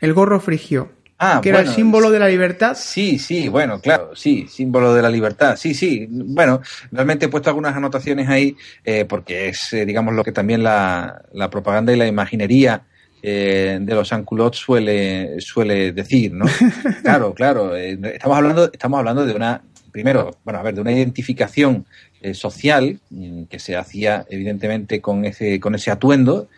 El 0.00 0.12
gorro 0.12 0.40
frigio. 0.40 0.92
Ah, 1.18 1.40
que 1.42 1.48
era 1.50 1.60
el 1.60 1.68
símbolo 1.68 2.10
de 2.10 2.18
la 2.18 2.28
libertad. 2.28 2.76
Sí, 2.78 3.18
sí, 3.20 3.48
bueno, 3.48 3.80
claro, 3.80 4.14
sí, 4.16 4.46
símbolo 4.50 4.92
de 4.92 5.00
la 5.00 5.08
libertad, 5.08 5.56
sí, 5.56 5.72
sí. 5.72 6.06
Bueno, 6.10 6.60
realmente 6.90 7.26
he 7.26 7.28
puesto 7.28 7.48
algunas 7.48 7.74
anotaciones 7.76 8.28
ahí 8.28 8.56
eh, 8.84 9.04
porque 9.08 9.48
es, 9.48 9.72
eh, 9.72 9.86
digamos, 9.86 10.12
lo 10.14 10.24
que 10.24 10.32
también 10.32 10.62
la, 10.64 11.22
la 11.32 11.48
propaganda 11.50 11.92
y 11.92 11.96
la 11.96 12.06
imaginería 12.08 12.82
eh, 13.26 13.78
de 13.80 13.94
los 13.94 14.08
sans-culottes 14.08 14.58
suele, 14.58 15.40
suele 15.40 15.92
decir, 15.92 16.34
¿no? 16.34 16.44
Claro, 17.02 17.32
claro. 17.32 17.74
eh, 17.74 17.98
estamos 18.12 18.36
hablando, 18.36 18.70
estamos 18.70 18.98
hablando 18.98 19.24
de 19.24 19.34
una, 19.34 19.62
primero, 19.90 20.36
bueno, 20.44 20.60
a 20.60 20.62
ver, 20.62 20.74
de 20.74 20.82
una 20.82 20.92
identificación 20.92 21.86
eh, 22.20 22.34
social 22.34 23.00
mm, 23.08 23.44
que 23.44 23.58
se 23.58 23.76
hacía 23.76 24.26
evidentemente 24.28 25.00
con 25.00 25.24
ese, 25.24 25.58
con 25.58 25.74
ese 25.74 25.90
atuendo, 25.90 26.50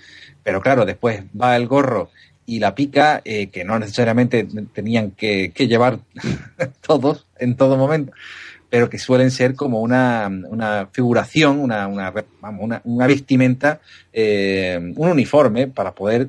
pero 0.42 0.61
claro, 0.61 0.85
después 0.85 1.23
va 1.40 1.54
el 1.54 1.68
gorro 1.68 2.11
y 2.46 2.58
la 2.58 2.75
pica, 2.75 3.23
que 3.23 3.64
no 3.64 3.78
necesariamente 3.78 4.49
tenían 4.73 5.12
que, 5.12 5.52
que 5.52 5.68
llevar 5.68 6.00
todos 6.80 7.26
en 7.38 7.54
todo 7.54 7.76
momento, 7.76 8.12
pero 8.68 8.90
que 8.90 8.99
suelen 8.99 9.30
ser 9.30 9.54
como 9.54 9.80
una, 9.80 10.30
una 10.49 10.88
figuración, 10.92 11.58
una, 11.61 11.87
una, 11.87 12.12
vamos, 12.40 12.64
una, 12.64 12.80
una 12.85 13.06
vestimenta, 13.06 13.80
eh, 14.12 14.92
un 14.96 15.08
uniforme 15.11 15.68
para 15.68 15.92
poder, 15.94 16.28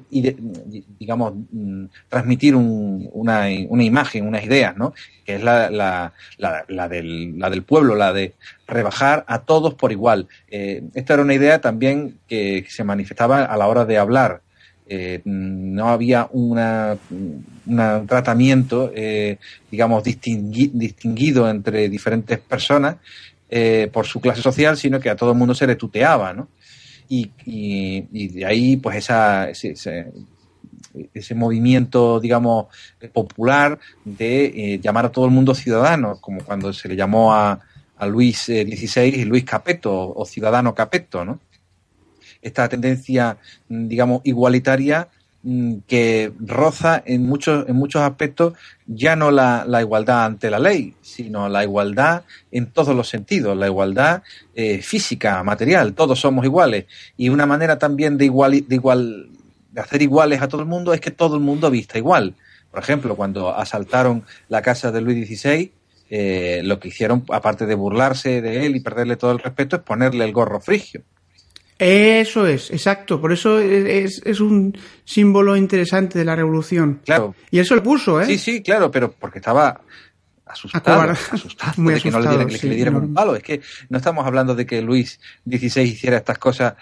digamos, 1.00 1.34
mm, 1.52 1.86
transmitir 2.10 2.56
un- 2.56 3.10
una, 3.14 3.46
una 3.70 3.84
imagen, 3.84 4.28
unas 4.28 4.44
ideas, 4.46 4.76
¿no? 4.78 4.94
Que 5.26 5.36
es 5.36 5.44
la, 5.44 5.70
la, 5.70 6.14
la, 6.38 6.64
la 6.68 6.88
del, 6.88 7.38
la 7.40 7.50
del 7.50 7.64
pueblo, 7.64 7.96
la 7.96 8.14
de 8.14 8.34
rebajar 8.68 9.24
a 9.28 9.40
todos 9.44 9.74
por 9.74 9.92
igual. 9.92 10.28
Eh, 10.50 10.84
esta 10.94 11.14
era 11.14 11.24
una 11.24 11.34
idea 11.34 11.60
también 11.62 12.20
que 12.28 12.66
se 12.70 12.84
manifestaba 12.84 13.46
a 13.46 13.58
la 13.58 13.68
hora 13.68 13.86
de 13.86 13.98
hablar. 13.98 14.42
Eh, 14.90 15.22
no 15.26 15.90
había 15.90 16.30
una, 16.32 16.98
un 17.10 18.08
tratamiento, 18.08 18.92
eh, 18.96 19.38
digamos, 19.70 20.02
distingui- 20.04 20.72
distinguido 20.72 21.50
entre 21.50 21.90
diferentes 21.90 22.40
personas 22.40 22.96
eh, 23.50 23.90
por 23.92 24.06
su 24.06 24.22
clase 24.22 24.42
social, 24.42 24.78
sino 24.78 25.00
que 25.00 25.10
a 25.10 25.16
todo 25.16 25.32
el 25.32 25.38
mundo 25.38 25.54
se 25.54 25.68
le 25.68 25.76
tuteaba, 25.76 26.34
¿no? 26.34 26.48
Y, 27.10 27.32
y- 27.46 28.28
de 28.30 28.46
ahí, 28.46 28.78
pues, 28.78 28.98
esa, 28.98 29.50
ese, 29.50 29.74
movimiento, 31.36 32.20
digamos, 32.20 32.68
popular 33.14 33.78
de 34.04 34.80
llamar 34.82 35.06
a 35.06 35.12
todo 35.12 35.26
el 35.26 35.32
mundo 35.32 35.54
ciudadano, 35.54 36.18
como 36.22 36.44
cuando 36.44 36.72
se 36.74 36.88
le 36.88 36.96
llamó 36.96 37.34
a, 37.34 37.60
a 37.98 38.08
Luis 38.08 38.46
XVI 38.46 39.26
Luis 39.26 39.44
Capeto 39.44 40.14
o 40.16 40.26
Ciudadano 40.26 40.74
Capeto, 40.74 41.24
¿no? 41.26 41.40
Esta 42.48 42.68
tendencia, 42.70 43.38
mm, 43.70 43.88
digamos, 43.88 44.22
igualitaria 44.24 45.10
mm, 45.44 45.78
que 45.88 46.34
roza 46.40 47.02
en 47.06 47.24
muchos, 47.26 47.68
en 47.70 47.76
muchos 47.76 48.02
aspectos 48.02 48.54
ya 48.88 49.16
no 49.16 49.32
la, 49.32 49.66
igualdad 49.82 50.26
ante 50.26 50.50
la 50.50 50.60
ley, 50.60 50.96
sino 51.02 51.48
la 51.50 51.64
igualdad 51.64 52.24
en 52.52 52.68
todos 52.72 52.96
los 52.96 53.08
sentidos, 53.10 53.56
la 53.56 53.68
igualdad 53.68 54.24
eh, 54.56 54.82
física, 54.82 55.44
material, 55.44 55.94
todos 55.94 56.20
somos 56.20 56.46
iguales. 56.46 56.86
Y 57.18 57.30
una 57.30 57.46
manera 57.46 57.78
también 57.78 58.18
de 58.18 58.26
igual, 58.26 58.66
de 58.68 58.76
igual, 58.76 59.30
de 59.72 59.82
hacer 59.82 60.02
iguales 60.02 60.42
a 60.42 60.48
todo 60.48 60.62
el 60.62 60.68
mundo 60.68 60.94
es 60.94 61.02
que 61.02 61.12
todo 61.12 61.36
el 61.36 61.42
mundo 61.42 61.70
vista 61.70 61.98
igual. 61.98 62.36
Por 62.72 62.80
ejemplo, 62.82 63.16
cuando 63.16 63.56
asaltaron 63.56 64.24
la 64.50 64.62
casa 64.62 64.92
de 64.92 65.02
Luis 65.02 65.28
XVI, 65.28 65.72
eh, 66.10 66.62
lo 66.64 66.80
que 66.80 66.88
hicieron, 66.88 67.26
aparte 67.30 67.66
de 67.66 67.76
burlarse 67.76 68.42
de 68.42 68.66
él 68.66 68.76
y 68.76 68.80
perderle 68.80 69.18
todo 69.18 69.32
el 69.32 69.40
respeto, 69.40 69.76
es 69.76 69.82
ponerle 69.82 70.26
el 70.26 70.32
gorro 70.32 70.60
frigio. 70.62 71.04
Eso 71.80 72.48
es, 72.48 72.72
exacto. 72.72 73.22
Por 73.22 73.32
eso 73.32 73.60
es, 73.60 74.22
es 74.26 74.40
un 74.40 74.76
símbolo 75.06 75.56
interesante 75.56 76.18
de 76.18 76.26
la 76.26 76.36
revolución. 76.36 77.02
Claro, 77.06 77.36
Y 77.52 77.60
eso 77.60 77.76
lo 77.76 77.84
puso, 77.84 78.20
¿eh? 78.20 78.26
Sí, 78.26 78.38
sí, 78.38 78.64
claro, 78.64 78.90
pero 78.90 79.12
porque 79.12 79.40
estaba 79.40 79.82
asustado, 80.46 81.02
asustado 81.32 81.74
Muy 81.78 81.94
de 81.94 82.02
que 82.02 82.10
no 82.10 82.20
le 82.20 82.28
asustado, 82.28 82.46
dieran, 82.46 82.62
que 82.62 82.68
le 82.68 82.76
dieran 82.76 82.96
un 82.96 83.14
palo. 83.14 83.36
Es 83.36 83.44
que 83.44 83.62
no 83.90 83.98
estamos 83.98 84.26
hablando 84.26 84.56
de 84.56 84.66
que 84.66 84.82
Luis 84.82 85.20
XVI 85.46 85.84
hiciera 85.84 86.18
estas 86.18 86.40
cosas 86.40 86.74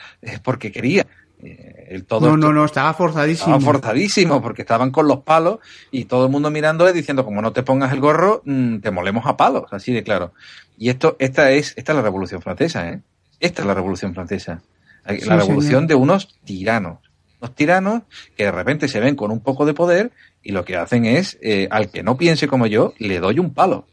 porque 0.44 0.72
quería. 0.72 1.06
Eh, 1.44 1.88
el 1.90 2.06
todo 2.06 2.30
no, 2.30 2.38
no, 2.38 2.54
no, 2.54 2.64
estaba 2.64 2.94
forzadísimo. 2.94 3.58
estaba 3.58 3.74
forzadísimo 3.74 4.42
porque 4.42 4.62
estaban 4.62 4.92
con 4.92 5.08
los 5.08 5.20
palos 5.20 5.60
y 5.92 6.06
todo 6.06 6.26
el 6.26 6.32
mundo 6.32 6.50
mirándole 6.50 6.94
diciendo 6.94 7.26
como 7.26 7.42
no 7.42 7.52
te 7.52 7.62
pongas 7.62 7.92
el 7.92 8.00
gorro 8.00 8.42
mm, 8.46 8.78
te 8.78 8.90
molemos 8.90 9.26
a 9.26 9.36
palos, 9.36 9.66
así 9.72 9.92
de 9.92 10.02
claro. 10.02 10.34
Y 10.78 10.90
esto, 10.90 11.18
esta 11.20 11.52
es, 11.52 11.74
esta 11.76 11.92
es 11.92 11.96
la 11.98 12.02
Revolución 12.02 12.42
Francesa, 12.42 12.90
¿eh? 12.90 13.02
Esta 13.40 13.62
es 13.62 13.68
la 13.68 13.74
Revolución 13.74 14.14
Francesa. 14.14 14.62
La 15.06 15.14
Sí, 15.18 15.26
revolución 15.30 15.64
señor. 15.64 15.88
de 15.88 15.96
unos 15.96 16.40
tiranos. 16.44 17.00
Unos 17.42 17.56
tiranos 17.56 18.04
que 18.36 18.46
de 18.46 18.52
repente 18.52 18.88
se 18.88 19.00
ven 19.00 19.16
con 19.16 19.32
un 19.32 19.40
poco 19.40 19.66
de 19.66 19.74
poder 19.74 20.12
y 20.42 20.52
lo 20.52 20.66
que 20.66 20.78
hacen 20.78 21.06
es, 21.06 21.38
eh, 21.42 21.68
al 21.72 21.90
que 21.90 22.04
no 22.04 22.18
piense 22.18 22.48
como 22.48 22.66
yo, 22.68 22.94
le 22.98 23.20
doy 23.20 23.40
un 23.40 23.54
palo. 23.54 23.88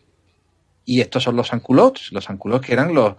Y 0.85 1.01
estos 1.01 1.23
son 1.23 1.37
los 1.37 1.49
sanculots, 1.49 2.11
los 2.13 2.25
sanculots 2.25 2.67
que 2.67 2.73
eran 2.73 2.93
los, 2.95 3.15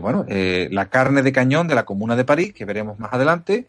bueno, 0.00 0.24
la 0.28 0.86
carne 0.88 1.22
de 1.22 1.32
cañón 1.32 1.66
de 1.66 1.74
la 1.74 1.84
Comuna 1.84 2.14
de 2.14 2.24
París, 2.24 2.52
que 2.52 2.64
veremos 2.64 2.98
más 3.00 3.12
adelante, 3.12 3.66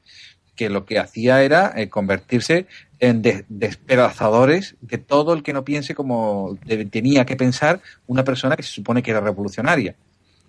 que 0.56 0.70
lo 0.70 0.86
que 0.86 1.00
hacía 1.00 1.42
era 1.42 1.74
convertirse 1.90 2.68
en 3.00 3.24
despedazadores 3.50 4.76
de 4.82 4.98
todo 5.00 5.34
el 5.34 5.42
que 5.42 5.54
no 5.54 5.64
piense 5.64 5.96
como 5.96 6.58
tenía 6.92 7.26
que 7.26 7.36
pensar 7.36 7.80
una 8.06 8.24
persona 8.24 8.56
que 8.56 8.64
se 8.64 8.72
supone 8.72 9.02
que 9.02 9.12
era 9.12 9.20
revolucionaria 9.20 9.96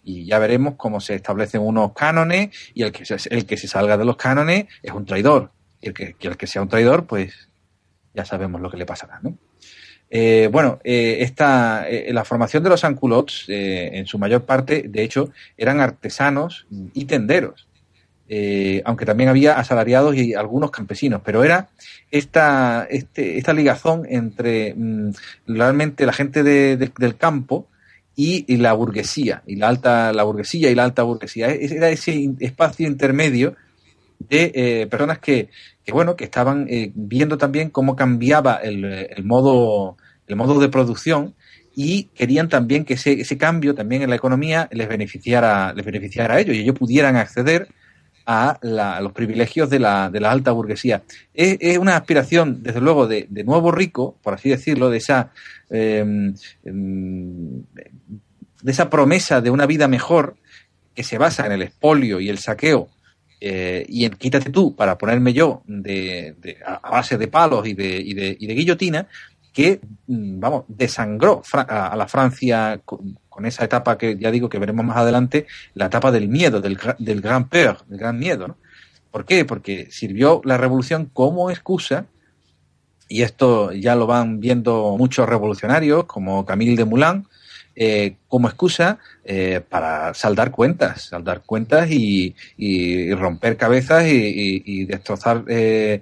y 0.05 0.25
ya 0.25 0.39
veremos 0.39 0.75
cómo 0.77 1.01
se 1.01 1.15
establecen 1.15 1.61
unos 1.61 1.93
cánones 1.93 2.51
y 2.75 2.83
el 2.83 2.93
que 2.93 3.05
se, 3.05 3.17
el 3.31 3.47
que 3.47 3.57
se 3.57 3.69
salga 3.69 3.97
de 3.97 4.05
los 4.05 4.17
cánones 4.17 4.67
es 4.83 4.93
un 4.93 5.05
traidor. 5.05 5.53
Y 5.81 5.89
el 5.89 5.95
que, 5.95 6.17
el 6.21 6.37
que 6.37 6.47
sea 6.47 6.63
un 6.63 6.69
traidor, 6.69 7.07
pues 7.07 7.49
ya 8.15 8.25
sabemos 8.25 8.61
lo 8.61 8.71
que 8.71 8.77
le 8.77 8.87
pasará, 8.87 9.21
¿no? 9.23 9.39
Eh, 10.11 10.49
bueno, 10.51 10.79
eh, 10.85 11.19
esta, 11.21 11.89
eh, 11.89 12.13
la 12.13 12.25
formación 12.25 12.63
de 12.63 12.71
los 12.71 12.85
anculots, 12.85 13.45
en 13.49 14.07
su 14.07 14.19
mayor 14.19 14.45
parte, 14.45 14.85
de 14.89 15.03
hecho, 15.03 15.31
eran 15.57 15.81
artesanos 15.81 16.67
y 16.95 17.05
tenderos, 17.05 17.69
aunque 18.85 19.05
también 19.07 19.29
había 19.29 19.59
asalariados 19.59 20.17
y 20.17 20.35
algunos 20.35 20.71
campesinos, 20.71 21.21
pero 21.25 21.45
era 21.45 21.69
esta, 22.11 22.87
este, 22.91 23.39
esta 23.39 23.53
ligazón 23.53 24.07
entre 24.09 24.75
mm, 24.75 25.11
realmente 25.47 26.07
la 26.07 26.13
gente 26.13 26.43
del 26.43 27.17
campo 27.17 27.69
y, 28.21 28.57
la 28.57 28.73
burguesía, 28.73 29.45
y 29.47 29.55
la 29.55 29.69
alta, 29.69 30.13
la 30.13 30.25
burguesía 30.25 30.69
y 30.73 30.75
la 30.75 30.83
alta 30.83 31.05
burguesía. 31.05 31.51
Era 31.51 31.89
ese 31.89 32.29
espacio 32.41 32.89
intermedio 32.89 33.55
de 34.19 34.51
eh, 34.57 34.87
personas 34.89 35.21
que, 35.21 35.51
que, 35.85 35.93
bueno, 35.93 36.17
que 36.17 36.25
estaban 36.25 36.67
eh, 36.69 36.91
viendo 36.97 37.39
también 37.39 37.71
cómo 37.71 37.95
cambiaba 37.95 38.57
el, 38.57 38.85
el, 38.85 39.25
modo, 39.25 39.97
el 40.27 40.35
modo 40.35 40.59
de 40.59 40.69
producción 40.69 41.37
y 41.77 42.09
querían 42.17 42.49
también 42.49 42.85
que 42.85 42.95
ese, 42.95 43.21
ese 43.21 43.39
cambio 43.39 43.73
también 43.77 44.03
en 44.03 44.11
la 44.11 44.17
economía 44.17 44.69
les 44.73 44.89
beneficiara, 44.89 45.73
les 45.73 45.87
beneficiara 45.87 46.35
a 46.35 46.41
ellos 46.41 46.57
y 46.57 46.63
ellos 46.63 46.77
pudieran 46.77 47.15
acceder 47.15 47.69
a, 48.31 48.59
los 49.01 49.13
privilegios 49.13 49.71
de 49.71 49.79
la, 49.79 50.11
de 50.11 50.21
la 50.21 50.31
alta 50.31 50.53
burguesía. 50.53 51.03
Es, 51.33 51.79
una 51.79 51.97
aspiración, 51.97 52.63
desde 52.63 52.83
luego, 52.83 53.07
de, 53.07 53.27
de, 53.31 53.43
nuevo 53.43 53.73
rico, 53.73 54.19
por 54.23 54.35
así 54.35 54.51
decirlo, 54.51 54.91
de 54.91 54.99
esa, 54.99 55.33
em, 55.71 56.35
em, 56.63 57.63
de 58.63 58.71
esa 58.71 58.91
promesa 58.91 59.41
de 59.41 59.49
una 59.49 59.65
vida 59.65 59.89
mejor 59.89 60.37
que 60.95 61.05
se 61.05 61.17
basa 61.17 61.47
en 61.47 61.53
el 61.53 61.63
expolio 61.63 62.21
y 62.21 62.29
el 62.29 62.39
saqueo 62.39 62.91
eh, 63.41 63.87
y 63.89 64.05
en 64.05 64.13
quítate 64.13 64.51
tú 64.51 64.77
para 64.77 64.99
ponerme 64.99 65.33
yo 65.33 65.63
de, 65.67 66.35
a 66.67 66.91
base 66.91 67.17
de 67.17 67.29
palos 67.29 67.63
de, 67.63 67.71
y 67.71 68.13
de, 68.13 68.37
y 68.39 68.47
de 68.47 68.55
guillotina, 68.55 69.09
que, 69.59 69.81
mm, 70.07 70.39
vamos, 70.39 70.67
desangró 70.69 71.43
a 71.53 71.97
la 71.97 72.07
Francia 72.07 72.81
con 72.85 73.45
esa 73.45 73.65
etapa 73.65 73.99
que 73.99 74.17
ya 74.17 74.31
digo 74.31 74.49
que 74.49 74.61
veremos 74.61 74.87
más 74.87 74.99
adelante, 74.99 75.49
la 75.75 75.87
etapa 75.87 76.13
del 76.13 76.29
miedo, 76.29 76.61
del, 76.61 76.79
del 77.01 77.21
gran 77.21 77.49
peur, 77.49 77.79
del 77.89 77.99
gran 77.99 78.21
miedo. 78.21 78.57
¿Por 79.11 79.25
qué? 79.25 79.45
Porque 79.45 79.89
sirvió 79.91 80.41
la 80.45 80.59
revolución 80.59 81.11
como 81.13 81.51
excusa, 81.51 82.07
y 83.09 83.23
esto 83.23 83.73
ya 83.73 83.97
lo 83.97 84.07
van 84.07 84.39
viendo 84.39 84.95
muchos 84.97 85.29
revolucionarios, 85.29 86.05
como 86.05 86.47
Camille 86.47 86.77
de 86.77 86.85
Moulin, 86.85 87.27
eh, 87.81 88.17
como 88.27 88.49
excusa 88.49 88.99
eh, 89.25 89.61
para 89.61 90.13
saldar 90.13 90.51
cuentas, 90.51 91.03
saldar 91.11 91.43
cuentas 91.43 91.89
y, 91.89 92.35
romper 93.15 93.57
cabezas 93.57 94.05
y, 94.09 94.85
destrozar 94.85 95.45
eh, 95.47 96.01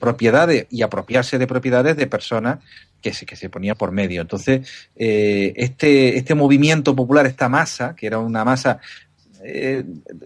propiedades 0.00 0.66
y 0.70 0.82
apropiarse 0.82 1.38
de 1.38 1.46
propiedades 1.46 1.96
de 1.96 2.08
personas 2.08 2.58
que 3.00 3.14
se, 3.14 3.24
que 3.24 3.36
se 3.36 3.48
ponía 3.48 3.76
por 3.76 3.92
medio. 3.92 4.20
Entonces, 4.20 4.68
este, 4.96 6.18
este 6.18 6.34
movimiento 6.34 6.96
popular, 6.96 7.26
esta 7.26 7.48
masa, 7.48 7.94
que 7.94 8.08
era 8.08 8.18
una 8.18 8.44
masa 8.44 8.80
eh, 9.46 9.84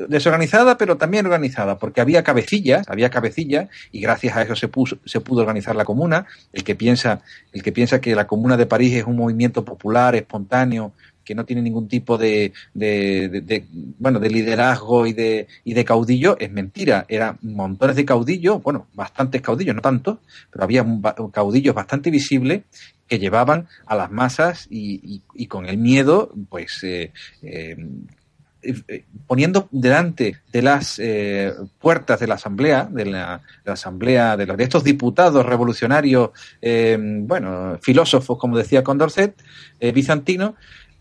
desorganizada, 0.09 0.79
pero 0.79 0.97
también 0.97 1.27
organizada, 1.27 1.77
porque 1.77 2.01
había 2.01 2.23
cabecillas, 2.23 2.89
había 2.89 3.11
cabecillas, 3.11 3.69
y 3.91 4.01
gracias 4.01 4.37
a 4.37 4.43
eso 4.43 4.55
se, 4.55 4.69
puso, 4.69 4.99
se 5.05 5.21
pudo 5.21 5.40
organizar 5.40 5.75
la 5.75 5.85
comuna. 5.85 6.27
El 6.53 6.62
que 6.62 6.77
piensa, 6.77 7.23
el 7.53 7.64
que 7.64 7.73
piensa 7.73 8.01
que 8.01 8.14
la 8.14 8.29
comuna 8.29 8.57
de 8.57 8.66
París 8.66 8.95
es 8.95 9.05
un 9.05 9.16
movimiento 9.16 9.64
popular, 9.64 10.14
espontáneo, 10.14 10.92
que 11.25 11.35
no 11.35 11.45
tiene 11.45 11.61
ningún 11.61 11.88
tipo 11.88 12.16
de, 12.16 12.53
bueno 13.99 14.19
de 14.19 14.31
liderazgo 14.31 15.07
y 15.07 15.12
de 15.12 15.47
y 15.62 15.75
de 15.75 15.85
caudillo 15.85 16.38
es 16.40 16.51
mentira 16.51 17.05
eran 17.07 17.37
montones 17.42 17.97
de 17.97 18.07
caudillos 18.07 18.62
bueno 18.62 18.87
bastantes 18.95 19.42
caudillos 19.42 19.77
no 19.77 19.83
tantos 19.83 20.21
pero 20.51 20.64
había 20.64 20.87
caudillos 21.31 21.75
bastante 21.75 22.11
visibles 22.11 22.62
que 23.07 23.19
llevaban 23.19 23.69
a 23.85 23.95
las 23.95 24.11
masas 24.11 24.69
y, 24.71 25.23
y, 25.35 25.47
con 25.49 25.66
el 25.66 25.77
miedo 25.77 26.33
pues 26.49 26.83
eh, 26.85 27.12
eh, 27.42 27.77
poniendo 29.26 29.68
delante 29.70 30.37
de 30.52 30.62
las 30.62 31.00
puertas 31.78 32.20
de 32.20 32.26
la 32.26 32.35
asamblea, 32.35 32.88
de 32.90 33.07
la, 33.07 33.40
asamblea 33.66 34.37
de, 34.37 34.46
de, 34.46 34.64
estos 34.64 34.85
diputados 34.85 35.44
revolucionarios, 35.44 36.31
bueno, 36.61 37.78
filósofos, 37.83 38.38
como 38.38 38.57
decía 38.57 38.83
Condorcet, 38.83 39.35
bizantino, 39.94 40.57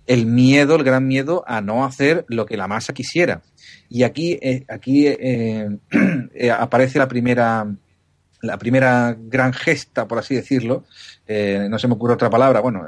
el 0.08 0.25
miedo, 0.25 0.75
el 0.75 0.84
gran 0.84 1.06
miedo 1.06 1.43
a 1.45 1.62
no 1.62 1.86
hacer 1.86 2.25
lo 2.30 2.45
que 2.45 2.58
la 2.58 2.67
masa 2.67 2.93
quisiera. 2.93 3.41
Y 3.89 4.03
aquí, 4.03 4.39
eh, 4.41 4.65
aquí 4.69 5.08
eh, 5.08 5.77
eh, 6.34 6.51
aparece 6.58 6.97
la 6.97 7.08
primera, 7.08 7.67
la 8.41 8.58
primera 8.58 9.15
gran 9.19 9.53
gesta, 9.53 10.08
por 10.08 10.17
así 10.17 10.34
decirlo, 10.36 10.86
no 11.28 11.80
se 11.80 11.88
me 11.88 11.94
ocurre 11.94 12.13
otra 12.13 12.30
palabra, 12.30 12.62
bueno, 12.62 12.86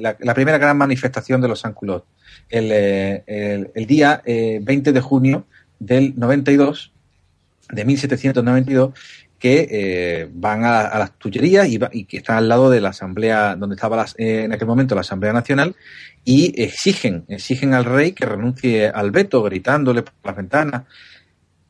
la, 0.00 0.34
primera 0.34 0.58
gran 0.58 0.76
manifestación 0.76 1.40
de 1.40 1.48
los 1.48 1.60
Sanculot. 1.60 2.04
El, 2.48 2.72
el, 2.72 3.86
día 3.86 4.22
20 4.24 4.92
de 4.92 5.00
junio 5.00 5.46
del 5.78 6.14
92, 6.16 6.92
de 7.70 7.84
1792, 7.84 8.92
que 9.38 10.28
van 10.34 10.64
a, 10.64 10.98
las 10.98 11.12
Tullerías 11.18 11.68
y, 11.68 11.78
y, 11.92 12.04
que 12.04 12.16
están 12.18 12.38
al 12.38 12.48
lado 12.48 12.70
de 12.70 12.80
la 12.80 12.88
Asamblea, 12.90 13.56
donde 13.56 13.76
estaba 13.76 14.04
en 14.16 14.52
aquel 14.52 14.66
momento 14.66 14.94
la 14.94 15.02
Asamblea 15.02 15.32
Nacional, 15.32 15.76
y 16.24 16.60
exigen, 16.60 17.24
exigen 17.28 17.72
al 17.72 17.84
rey 17.84 18.10
que 18.10 18.26
renuncie 18.26 18.88
al 18.88 19.12
veto, 19.12 19.42
gritándole 19.44 20.02
por 20.02 20.12
las 20.24 20.36
ventanas. 20.36 20.82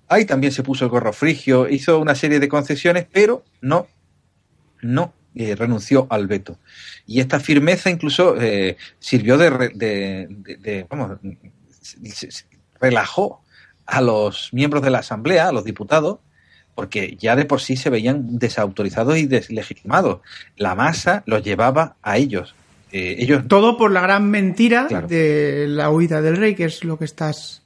Ahí 0.09 0.25
también 0.25 0.53
se 0.53 0.63
puso 0.63 0.87
el 0.87 0.91
gorro 0.91 1.13
frigio, 1.13 1.69
hizo 1.69 1.99
una 1.99 2.15
serie 2.15 2.41
de 2.41 2.49
concesiones, 2.49 3.07
pero 3.13 3.45
no, 3.61 3.87
no 4.81 5.13
eh, 5.37 5.55
renunció 5.55 6.07
al 6.11 6.27
veto. 6.27 6.59
Y 7.07 7.21
esta 7.21 7.39
firmeza 7.39 7.91
incluso 7.91 8.41
eh, 8.41 8.77
sirvió 8.99 9.37
de, 9.37 9.51
de, 9.75 10.29
de, 10.59 10.87
vamos, 10.89 11.19
relajó 12.81 13.43
a 13.85 14.01
los 14.01 14.49
miembros 14.53 14.83
de 14.83 14.91
la 14.91 14.99
Asamblea, 14.99 15.49
a 15.49 15.53
los 15.53 15.65
diputados, 15.65 16.19
porque 16.75 17.17
ya 17.19 17.37
de 17.37 17.45
por 17.45 17.61
sí 17.61 17.77
se 17.77 17.91
veían 17.91 18.39
desautorizados 18.39 19.19
y 19.19 19.27
deslegitimados. 19.27 20.21
La 20.57 20.75
masa 20.75 21.23
los 21.27 21.43
llevaba 21.43 21.97
a 22.03 22.17
ellos. 22.17 22.55
Eh, 22.93 23.17
ellos... 23.19 23.45
Todo 23.47 23.77
por 23.77 23.91
la 23.91 24.01
gran 24.01 24.31
mentira 24.31 24.87
de 24.87 25.67
la 25.69 25.91
huida 25.91 26.23
del 26.23 26.37
rey, 26.37 26.55
que 26.55 26.65
es 26.65 26.83
lo 26.85 26.99
que 26.99 27.05
estás... 27.05 27.63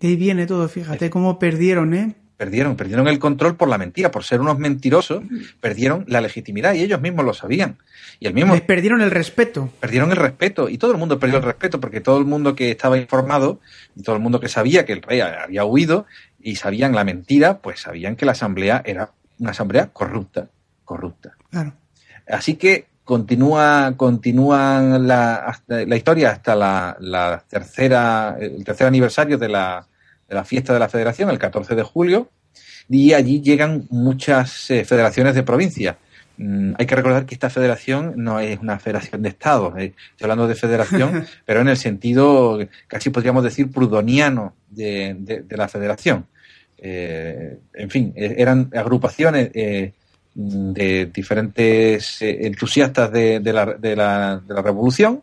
De 0.00 0.08
ahí 0.08 0.16
viene 0.16 0.46
todo, 0.46 0.68
fíjate 0.68 1.08
cómo 1.08 1.38
perdieron, 1.38 1.94
¿eh? 1.94 2.14
Perdieron, 2.36 2.76
perdieron 2.76 3.06
el 3.06 3.20
control 3.20 3.56
por 3.56 3.68
la 3.68 3.78
mentira, 3.78 4.10
por 4.10 4.24
ser 4.24 4.40
unos 4.40 4.58
mentirosos, 4.58 5.22
perdieron 5.60 6.04
la 6.08 6.20
legitimidad 6.20 6.74
y 6.74 6.82
ellos 6.82 7.00
mismos 7.00 7.24
lo 7.24 7.32
sabían. 7.32 7.78
Y 8.18 8.26
el 8.26 8.34
mismo... 8.34 8.58
perdieron 8.66 9.00
el 9.02 9.12
respeto. 9.12 9.70
Perdieron 9.78 10.10
el 10.10 10.16
respeto 10.16 10.68
y 10.68 10.76
todo 10.76 10.90
el 10.90 10.98
mundo 10.98 11.20
perdió 11.20 11.36
el 11.36 11.44
respeto 11.44 11.80
porque 11.80 12.00
todo 12.00 12.18
el 12.18 12.24
mundo 12.24 12.56
que 12.56 12.72
estaba 12.72 12.98
informado 12.98 13.60
y 13.94 14.02
todo 14.02 14.16
el 14.16 14.22
mundo 14.22 14.40
que 14.40 14.48
sabía 14.48 14.84
que 14.84 14.92
el 14.92 15.02
rey 15.02 15.20
había 15.20 15.64
huido 15.64 16.06
y 16.40 16.56
sabían 16.56 16.94
la 16.94 17.04
mentira, 17.04 17.58
pues 17.58 17.80
sabían 17.80 18.16
que 18.16 18.26
la 18.26 18.32
asamblea 18.32 18.82
era 18.84 19.12
una 19.38 19.52
asamblea 19.52 19.90
corrupta, 19.92 20.48
corrupta. 20.84 21.36
Claro. 21.50 21.74
Así 22.26 22.54
que 22.56 22.86
continúa 23.04 23.94
continúan 23.96 25.06
la, 25.06 25.60
la 25.68 25.96
historia 25.96 26.30
hasta 26.30 26.56
la, 26.56 26.96
la, 27.00 27.44
tercera 27.48 28.36
el 28.40 28.64
tercer 28.64 28.86
aniversario 28.86 29.36
de 29.36 29.48
la, 29.48 29.86
de 30.28 30.34
la 30.34 30.44
fiesta 30.44 30.72
de 30.72 30.78
la 30.78 30.88
federación 30.88 31.30
el 31.30 31.38
14 31.38 31.74
de 31.74 31.82
julio 31.82 32.30
y 32.88 33.12
allí 33.12 33.40
llegan 33.40 33.86
muchas 33.90 34.70
eh, 34.70 34.84
federaciones 34.84 35.34
de 35.34 35.42
provincias 35.42 35.96
mm, 36.36 36.72
hay 36.78 36.86
que 36.86 36.96
recordar 36.96 37.26
que 37.26 37.34
esta 37.34 37.50
federación 37.50 38.14
no 38.16 38.40
es 38.40 38.58
una 38.58 38.78
federación 38.78 39.22
de 39.22 39.28
estados 39.30 39.74
eh, 39.78 39.94
estoy 40.12 40.24
hablando 40.24 40.46
de 40.46 40.54
federación 40.54 41.26
pero 41.44 41.60
en 41.60 41.68
el 41.68 41.76
sentido 41.76 42.58
casi 42.86 43.10
podríamos 43.10 43.44
decir 43.44 43.70
prudoniano 43.70 44.54
de, 44.68 45.16
de, 45.18 45.56
la 45.56 45.68
federación 45.68 46.26
eh, 46.78 47.58
en 47.72 47.90
fin 47.90 48.12
e, 48.16 48.34
eran 48.38 48.70
agrupaciones 48.74 49.50
de 50.34 51.06
diferentes 51.06 52.20
entusiastas 52.20 53.12
de, 53.12 53.40
la, 53.40 53.66
de, 53.66 53.96
la, 53.96 54.42
de, 54.44 54.54
la, 54.54 54.62
revolución. 54.62 55.22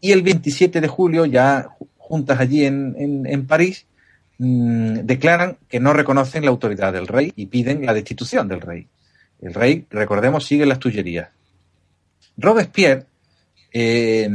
Y 0.00 0.12
el 0.12 0.22
27 0.22 0.80
de 0.80 0.88
julio, 0.88 1.26
ya 1.26 1.68
juntas 1.98 2.40
allí 2.40 2.64
en, 2.64 3.26
en, 3.26 3.46
París, 3.46 3.86
mm, 4.40 5.00
declaran 5.04 5.58
que 5.68 5.80
no 5.80 5.92
reconocen 5.92 6.44
la 6.44 6.50
autoridad 6.50 6.92
del 6.92 7.06
rey 7.06 7.32
y 7.36 7.46
piden 7.46 7.84
la 7.86 7.94
destitución 7.94 8.48
del 8.48 8.60
rey. 8.60 8.88
El 9.40 9.54
rey, 9.54 9.86
recordemos, 9.90 10.44
sigue 10.44 10.66
las 10.66 10.78
Tullerías. 10.78 11.28
Robespierre, 12.36 13.06
eh, 13.72 14.28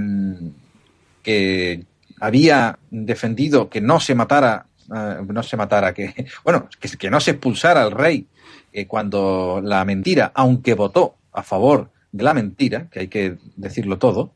que 1.22 1.84
había 2.20 2.78
defendido 2.90 3.70
que 3.70 3.82
no 3.82 4.00
se 4.00 4.16
matara, 4.16 4.68
eh, 4.94 5.18
no 5.28 5.44
se 5.44 5.58
matara, 5.58 5.94
que, 5.94 6.14
bueno, 6.44 6.70
que, 6.80 7.10
no 7.10 7.20
se 7.20 7.32
expulsara 7.32 7.84
al 7.84 7.92
rey 7.92 8.28
eh, 8.72 8.86
cuando 8.88 9.62
la 9.64 9.84
mentira, 9.86 10.32
aunque 10.34 10.74
votó 10.74 11.16
a 11.34 11.44
favor 11.44 11.90
de 12.12 12.24
la 12.24 12.34
mentira, 12.34 12.88
que 12.90 13.02
hay 13.02 13.08
que 13.08 13.38
decirlo 13.56 13.98
todo, 13.98 14.32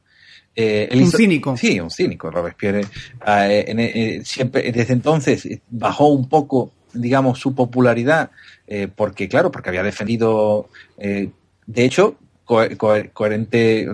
eh, 0.61 0.89
un 0.93 1.11
cínico. 1.11 1.55
Sí, 1.55 1.79
un 1.79 1.89
cínico, 1.89 2.29
Robespierre. 2.29 2.81
Eh, 3.27 4.21
siempre, 4.23 4.71
desde 4.71 4.93
entonces 4.93 5.47
bajó 5.69 6.07
un 6.07 6.27
poco, 6.27 6.73
digamos, 6.93 7.39
su 7.39 7.55
popularidad, 7.55 8.31
porque, 8.95 9.27
claro, 9.27 9.51
porque 9.51 9.69
había 9.69 9.83
defendido, 9.83 10.69
de 10.97 11.31
hecho, 11.85 12.17
coherente, 13.13 13.87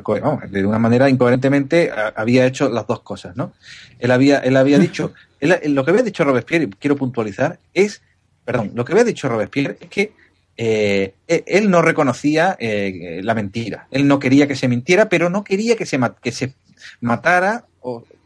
de 0.50 0.66
una 0.66 0.80
manera 0.80 1.10
incoherentemente, 1.10 1.92
había 2.16 2.46
hecho 2.46 2.70
las 2.70 2.88
dos 2.88 3.02
cosas, 3.02 3.36
¿no? 3.36 3.54
Él 4.00 4.12
había, 4.12 4.40
él 4.40 4.58
había 4.58 4.80
dicho, 4.80 5.14
lo 5.42 5.86
que 5.86 5.92
había 5.92 6.04
dicho 6.04 6.24
Robespierre, 6.24 6.70
quiero 6.80 6.96
puntualizar, 6.96 7.60
es, 7.74 8.02
perdón, 8.44 8.72
lo 8.74 8.84
que 8.84 8.94
había 8.94 9.04
dicho 9.04 9.30
Robespierre 9.30 9.78
es 9.80 9.90
que 9.90 10.14
eh, 10.58 11.14
e, 11.28 11.44
él 11.48 11.70
no 11.70 11.82
reconocía 11.82 12.56
eh, 12.60 13.22
la 13.24 13.34
mentira, 13.34 13.88
él 13.92 14.08
no 14.08 14.20
quería 14.20 14.48
que 14.48 14.56
se 14.56 14.68
mintiera, 14.68 15.10
pero 15.10 15.30
no 15.30 15.44
quería 15.44 15.76
que 15.76 15.86
se, 15.86 16.00
que 16.22 16.32
se 16.32 16.54
matara 17.02 17.66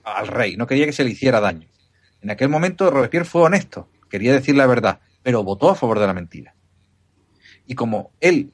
al 0.03 0.27
rey, 0.27 0.57
no 0.57 0.67
quería 0.67 0.85
que 0.85 0.93
se 0.93 1.03
le 1.03 1.11
hiciera 1.11 1.39
daño. 1.39 1.67
En 2.21 2.29
aquel 2.29 2.49
momento 2.49 2.89
Robespierre 2.91 3.25
fue 3.25 3.43
honesto, 3.43 3.87
quería 4.09 4.33
decir 4.33 4.55
la 4.55 4.67
verdad, 4.67 4.99
pero 5.23 5.43
votó 5.43 5.69
a 5.69 5.75
favor 5.75 5.99
de 5.99 6.07
la 6.07 6.13
mentira. 6.13 6.53
Y 7.65 7.75
como 7.75 8.11
él 8.19 8.51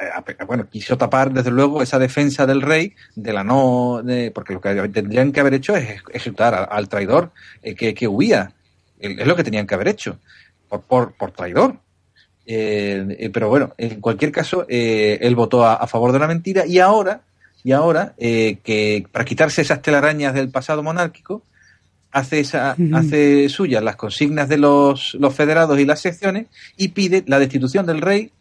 eh, 0.00 0.44
bueno, 0.46 0.68
quiso 0.68 0.96
tapar 0.96 1.30
desde 1.32 1.50
luego 1.50 1.82
esa 1.82 1.98
defensa 1.98 2.46
del 2.46 2.62
rey 2.62 2.94
de 3.14 3.32
la 3.32 3.44
no, 3.44 4.02
porque 4.34 4.54
lo 4.54 4.60
que 4.60 4.88
tendrían 4.88 5.30
que 5.30 5.40
haber 5.40 5.54
hecho 5.54 5.76
es 5.76 6.00
ejecutar 6.12 6.68
al, 6.70 6.88
traidor 6.88 7.32
eh, 7.62 7.74
que, 7.74 8.08
huía, 8.08 8.54
es 8.98 9.26
lo 9.26 9.36
que 9.36 9.44
tenían 9.44 9.66
que 9.66 9.74
haber 9.74 9.88
hecho, 9.88 10.18
por, 10.68 11.12
por, 11.12 11.32
traidor. 11.32 11.78
Eh, 12.52 13.30
pero 13.32 13.48
bueno, 13.48 13.74
en 13.78 14.00
cualquier 14.00 14.32
caso, 14.32 14.66
él 14.68 15.34
votó 15.36 15.64
a, 15.64 15.86
favor 15.86 16.12
de 16.12 16.18
la 16.18 16.26
mentira 16.26 16.66
y 16.66 16.80
ahora, 16.80 17.22
y 17.62 17.72
ahora 17.72 18.14
que 18.18 19.06
para 19.12 19.24
quitarse 19.24 19.62
esas 19.62 19.82
telarañas 19.82 20.34
del 20.34 20.50
pasado 20.50 20.82
monárquico, 20.82 21.44
hace, 22.10 22.40
esa, 22.40 22.76
hace 22.92 23.48
suyas 23.48 23.82
las 23.84 23.96
consignas 23.96 24.48
de 24.48 24.58
los, 24.58 25.14
los 25.14 25.34
federados 25.34 25.78
y 25.78 25.84
las 25.84 26.00
secciones 26.00 26.46
y 26.76 26.88
pide 26.88 27.22
la 27.26 27.38
destitución 27.38 27.86
del 27.86 28.00
rey 28.00 28.32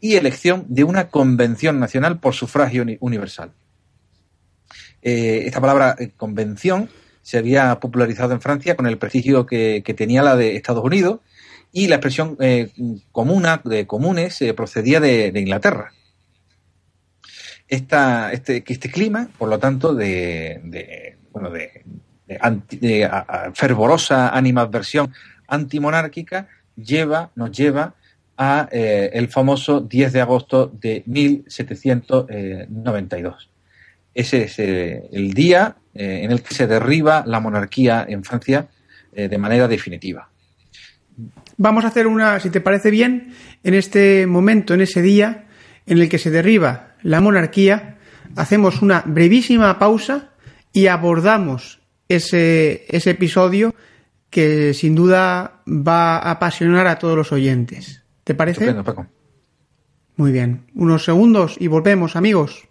y 0.00 0.14
elección 0.14 0.64
de 0.68 0.84
una 0.84 1.08
convención 1.08 1.78
nacional 1.78 2.18
por 2.18 2.34
sufragio 2.34 2.84
universal. 3.00 3.52
Eh, 5.02 5.44
esta 5.46 5.60
palabra 5.60 5.96
eh, 5.98 6.10
convención 6.16 6.88
se 7.22 7.38
había 7.38 7.78
popularizado 7.80 8.32
en 8.32 8.40
Francia 8.40 8.76
con 8.76 8.86
el 8.86 8.98
prestigio 8.98 9.46
que, 9.46 9.82
tenía 9.96 10.22
la 10.22 10.36
de 10.36 10.56
Estados 10.56 10.84
Unidos 10.84 11.20
y 11.72 11.88
la 11.88 11.96
expresión 11.96 12.36
eh, 12.40 12.70
comuna 13.12 13.60
de 13.64 13.86
comunes 13.86 14.38
procedía 14.56 15.00
de, 15.00 15.32
Inglaterra. 15.34 15.92
Este, 17.68 18.62
este, 18.66 18.90
clima, 18.90 19.28
por 19.38 19.48
lo 19.48 19.58
tanto, 19.58 19.94
de, 19.94 21.16
bueno, 21.32 21.50
de, 21.50 21.84
fervorosa 23.54 24.30
animadversión 24.30 25.12
antimonárquica 25.46 26.48
lleva, 26.76 27.30
nos 27.34 27.52
lleva 27.52 27.94
a 28.42 28.70
eh, 28.72 29.10
el 29.12 29.28
famoso 29.28 29.82
10 29.82 30.14
de 30.14 30.22
agosto 30.22 30.72
de 30.80 31.02
1792. 31.04 33.50
Ese 34.14 34.44
es 34.44 34.58
eh, 34.58 35.02
el 35.12 35.34
día 35.34 35.76
eh, 35.92 36.20
en 36.22 36.30
el 36.30 36.42
que 36.42 36.54
se 36.54 36.66
derriba 36.66 37.22
la 37.26 37.40
monarquía 37.40 38.06
en 38.08 38.24
Francia 38.24 38.68
de 39.12 39.38
manera 39.38 39.66
definitiva. 39.66 40.30
Vamos 41.56 41.84
a 41.84 41.88
hacer 41.88 42.06
una, 42.06 42.40
si 42.40 42.50
te 42.50 42.60
parece 42.60 42.90
bien, 42.90 43.34
en 43.62 43.74
este 43.74 44.26
momento, 44.26 44.74
en 44.74 44.80
ese 44.80 45.02
día 45.02 45.46
en 45.86 45.98
el 45.98 46.08
que 46.08 46.18
se 46.18 46.30
derriba 46.30 46.94
la 47.02 47.20
monarquía, 47.20 47.98
hacemos 48.36 48.82
una 48.82 49.02
brevísima 49.04 49.78
pausa 49.78 50.30
y 50.72 50.86
abordamos 50.86 51.80
ese, 52.08 52.84
ese 52.88 53.10
episodio 53.10 53.74
que 54.30 54.72
sin 54.74 54.94
duda 54.94 55.62
va 55.66 56.18
a 56.18 56.30
apasionar 56.30 56.86
a 56.86 56.98
todos 56.98 57.16
los 57.16 57.32
oyentes. 57.32 58.02
¿Te 58.24 58.34
parece? 58.34 58.74
Muy 60.16 60.32
bien. 60.32 60.66
Unos 60.74 61.04
segundos 61.04 61.56
y 61.58 61.66
volvemos, 61.66 62.14
amigos. 62.14 62.68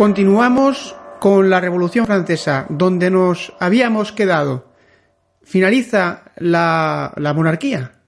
Continuamos 0.00 0.96
con 1.18 1.50
la 1.50 1.60
Revolución 1.60 2.06
Francesa, 2.06 2.64
donde 2.70 3.10
nos 3.10 3.52
habíamos 3.60 4.12
quedado. 4.12 4.72
Finaliza 5.42 6.32
la, 6.38 7.12
monarquía. 7.36 8.00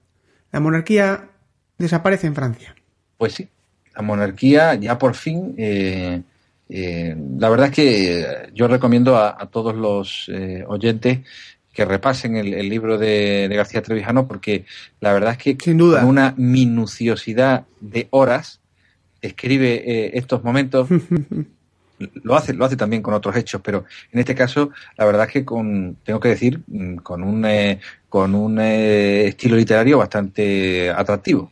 La 0.51 0.59
monarquía 0.59 1.29
desaparece 1.77 2.25
en 2.25 2.33
Francia. 2.33 2.73
Pues 3.15 3.33
sí, 3.33 3.47
la 3.95 4.01
monarquía 4.01 4.73
ya 4.73 4.97
por 4.97 5.13
fin. 5.13 5.53
Eh, 5.55 6.23
eh, 6.67 7.15
la 7.37 7.49
verdad 7.49 7.67
es 7.67 7.75
que 7.75 8.49
yo 8.55 8.67
recomiendo 8.67 9.15
a, 9.15 9.47
todos 9.51 9.75
los 9.75 10.31
eh, 10.33 10.63
oyentes 10.67 11.19
que 11.71 11.85
repasen 11.85 12.37
el, 12.37 12.69
libro 12.69 12.97
de, 12.97 13.47
García 13.55 13.83
Trevijano 13.83 14.27
porque 14.27 14.65
la 14.99 15.13
verdad 15.13 15.33
es 15.33 15.37
que 15.37 15.57
Sin 15.63 15.77
duda. 15.77 15.99
con 15.99 16.09
una 16.09 16.33
minuciosidad 16.37 17.67
de 17.81 18.07
horas 18.09 18.61
escribe 19.21 20.17
estos 20.17 20.43
momentos 20.43 20.89
lo 22.23 22.35
hace, 22.35 22.53
lo 22.53 22.65
hace 22.65 22.75
también 22.75 23.01
con 23.01 23.13
otros 23.13 23.35
hechos, 23.35 23.61
pero 23.63 23.85
en 24.11 24.19
este 24.19 24.35
caso, 24.35 24.71
la 24.97 25.05
verdad 25.05 25.27
es 25.27 25.33
que 25.33 25.45
con, 25.45 25.97
tengo 26.03 26.19
que 26.19 26.29
decir, 26.29 26.61
mm, 26.67 26.97
con 26.97 27.23
un, 27.23 27.45
eh, 27.45 27.79
con 28.09 28.35
un 28.35 28.59
eh, 28.59 29.27
estilo 29.27 29.55
literario 29.55 29.97
bastante 29.97 30.89
atractivo. 30.89 31.51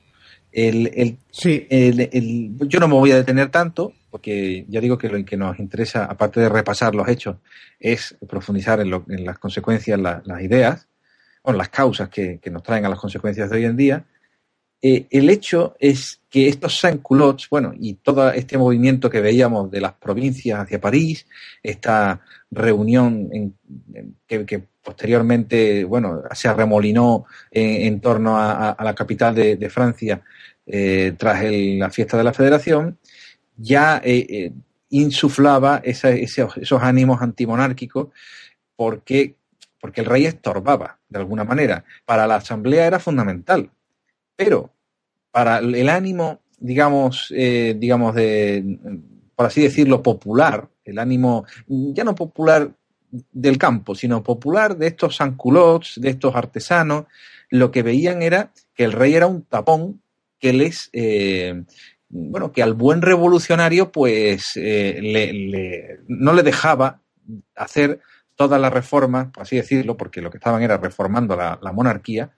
El, 0.51 0.91
el, 0.93 1.17
sí. 1.31 1.65
el, 1.69 2.57
yo 2.67 2.79
no 2.79 2.87
me 2.87 2.95
voy 2.95 3.11
a 3.11 3.15
detener 3.15 3.49
tanto, 3.49 3.93
porque 4.09 4.65
ya 4.67 4.81
digo 4.81 4.97
que 4.97 5.07
lo 5.07 5.23
que 5.23 5.37
nos 5.37 5.57
interesa, 5.59 6.05
aparte 6.05 6.41
de 6.41 6.49
repasar 6.49 6.93
los 6.93 7.07
hechos, 7.07 7.37
es 7.79 8.17
profundizar 8.29 8.81
en, 8.81 8.89
lo, 8.89 9.05
en 9.07 9.25
las 9.25 9.39
consecuencias, 9.39 9.99
las 9.99 10.41
ideas. 10.41 10.87
bueno, 11.43 11.57
las 11.57 11.69
causas 11.69 12.09
que, 12.09 12.39
nos 12.51 12.63
traen 12.63 12.85
a 12.85 12.89
las 12.89 12.99
consecuencias 12.99 13.49
de 13.49 13.57
hoy 13.57 13.65
en 13.65 13.77
día, 13.77 14.05
eh, 14.81 15.05
el 15.11 15.29
hecho 15.29 15.75
es 15.79 16.21
que 16.29 16.47
estos 16.47 16.79
sans-culottes, 16.79 17.47
bueno, 17.49 17.73
y 17.77 17.95
todo 17.95 18.31
este 18.31 18.57
movimiento 18.57 19.09
que 19.09 19.21
veíamos 19.21 19.69
de 19.69 19.79
las 19.79 19.93
provincias 19.93 20.59
hacia 20.59 20.81
París, 20.81 21.27
esta 21.61 22.21
reunión 22.49 23.55
que, 24.25 24.63
posteriormente, 24.81 25.83
bueno, 25.83 26.23
se 26.33 26.47
arremolinó 26.47 27.25
en, 27.51 27.99
torno 27.99 28.37
a, 28.37 28.75
la 28.83 28.95
capital 28.95 29.35
de, 29.35 29.69
Francia 29.69 30.23
eh, 30.65 31.13
tras 31.17 31.43
la 31.43 31.89
fiesta 31.91 32.17
de 32.17 32.23
la 32.23 32.33
Federación, 32.33 32.97
ya 33.57 34.01
eh, 34.03 34.51
insuflaba 34.89 35.81
esos 35.83 36.81
ánimos 36.81 37.21
antimonárquicos 37.21 38.07
porque, 38.75 39.35
porque 39.79 40.01
el 40.01 40.07
rey 40.07 40.25
estorbaba, 40.25 40.99
de 41.07 41.19
alguna 41.19 41.43
manera. 41.43 41.85
Para 42.03 42.25
la 42.25 42.37
Asamblea 42.37 42.87
era 42.87 42.99
fundamental, 42.99 43.69
pero 44.43 44.71
para 45.29 45.59
el 45.59 45.87
ánimo, 45.87 46.39
digamos, 46.57 47.31
eh, 47.35 47.75
digamos 47.77 48.15
de, 48.15 48.79
por 49.35 49.45
así 49.45 49.61
decirlo, 49.61 50.01
popular, 50.01 50.67
el 50.83 50.97
ánimo 50.97 51.45
ya 51.67 52.03
no 52.03 52.15
popular 52.15 52.71
del 53.11 53.57
campo, 53.59 53.93
sino 53.93 54.23
popular 54.23 54.77
de 54.77 54.87
estos 54.87 55.17
sanculots, 55.17 56.01
de 56.01 56.09
estos 56.09 56.35
artesanos, 56.35 57.05
lo 57.49 57.69
que 57.69 57.83
veían 57.83 58.23
era 58.23 58.51
que 58.73 58.83
el 58.83 58.93
rey 58.93 59.13
era 59.13 59.27
un 59.27 59.43
tapón 59.43 60.01
que 60.39 60.53
les, 60.53 60.89
eh, 60.93 61.63
bueno, 62.09 62.51
que 62.51 62.63
al 62.63 62.73
buen 62.73 63.03
revolucionario, 63.03 63.91
pues, 63.91 64.53
eh, 64.55 65.99
no 66.07 66.33
le 66.33 66.41
dejaba 66.41 66.99
hacer 67.55 67.99
todas 68.35 68.59
las 68.59 68.73
reformas, 68.73 69.27
por 69.31 69.43
así 69.43 69.57
decirlo, 69.57 69.97
porque 69.97 70.19
lo 70.19 70.31
que 70.31 70.37
estaban 70.37 70.63
era 70.63 70.77
reformando 70.77 71.35
la, 71.35 71.71
monarquía, 71.73 72.31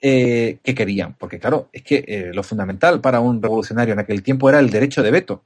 eh, 0.00 0.58
que 0.62 0.74
querían. 0.74 1.14
Porque, 1.14 1.38
claro, 1.38 1.68
es 1.72 1.82
que 1.82 2.30
lo 2.32 2.42
fundamental 2.42 3.00
para 3.00 3.20
un 3.20 3.42
revolucionario 3.42 3.94
en 3.94 4.00
aquel 4.00 4.22
tiempo 4.22 4.48
era 4.48 4.58
el 4.58 4.70
derecho 4.70 5.02
de 5.02 5.10
veto. 5.10 5.44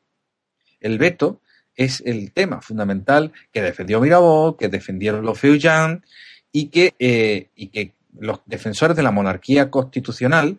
El 0.81 0.99
veto 0.99 1.41
es 1.77 2.03
el 2.05 2.33
tema 2.33 2.61
fundamental 2.61 3.33
que 3.53 3.63
defendió 3.63 4.01
Mirabeau, 4.01 4.57
que 4.57 4.69
defendieron 4.69 5.25
los 5.25 5.39
Feuillants 5.39 6.07
y 6.53 6.67
que, 6.67 6.95
y 7.55 7.69
que 7.69 7.93
los 8.19 8.41
defensores 8.47 8.97
de 8.97 9.03
la 9.03 9.13
monarquía 9.13 9.71
constitucional 9.71 10.59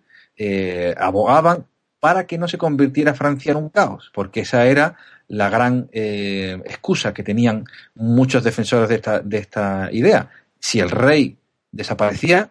abogaban 0.97 1.65
para 2.01 2.25
que 2.25 2.39
no 2.39 2.47
se 2.47 2.58
convirtiera 2.58 3.13
Francia 3.13 3.51
en 3.51 3.58
un 3.58 3.69
caos, 3.69 4.12
porque 4.13 4.41
esa 4.41 4.65
era 4.65 4.97
la 5.27 5.49
gran 5.49 5.88
eh, 5.93 6.60
excusa 6.65 7.13
que 7.13 7.23
tenían 7.23 7.63
muchos 7.95 8.43
defensores 8.43 8.89
de 8.89 8.95
esta, 8.95 9.19
de 9.19 9.38
esta 9.38 9.88
idea. 9.93 10.30
Si 10.60 10.80
el 10.80 10.89
rey 10.89 11.38
desaparecía, 11.71 12.49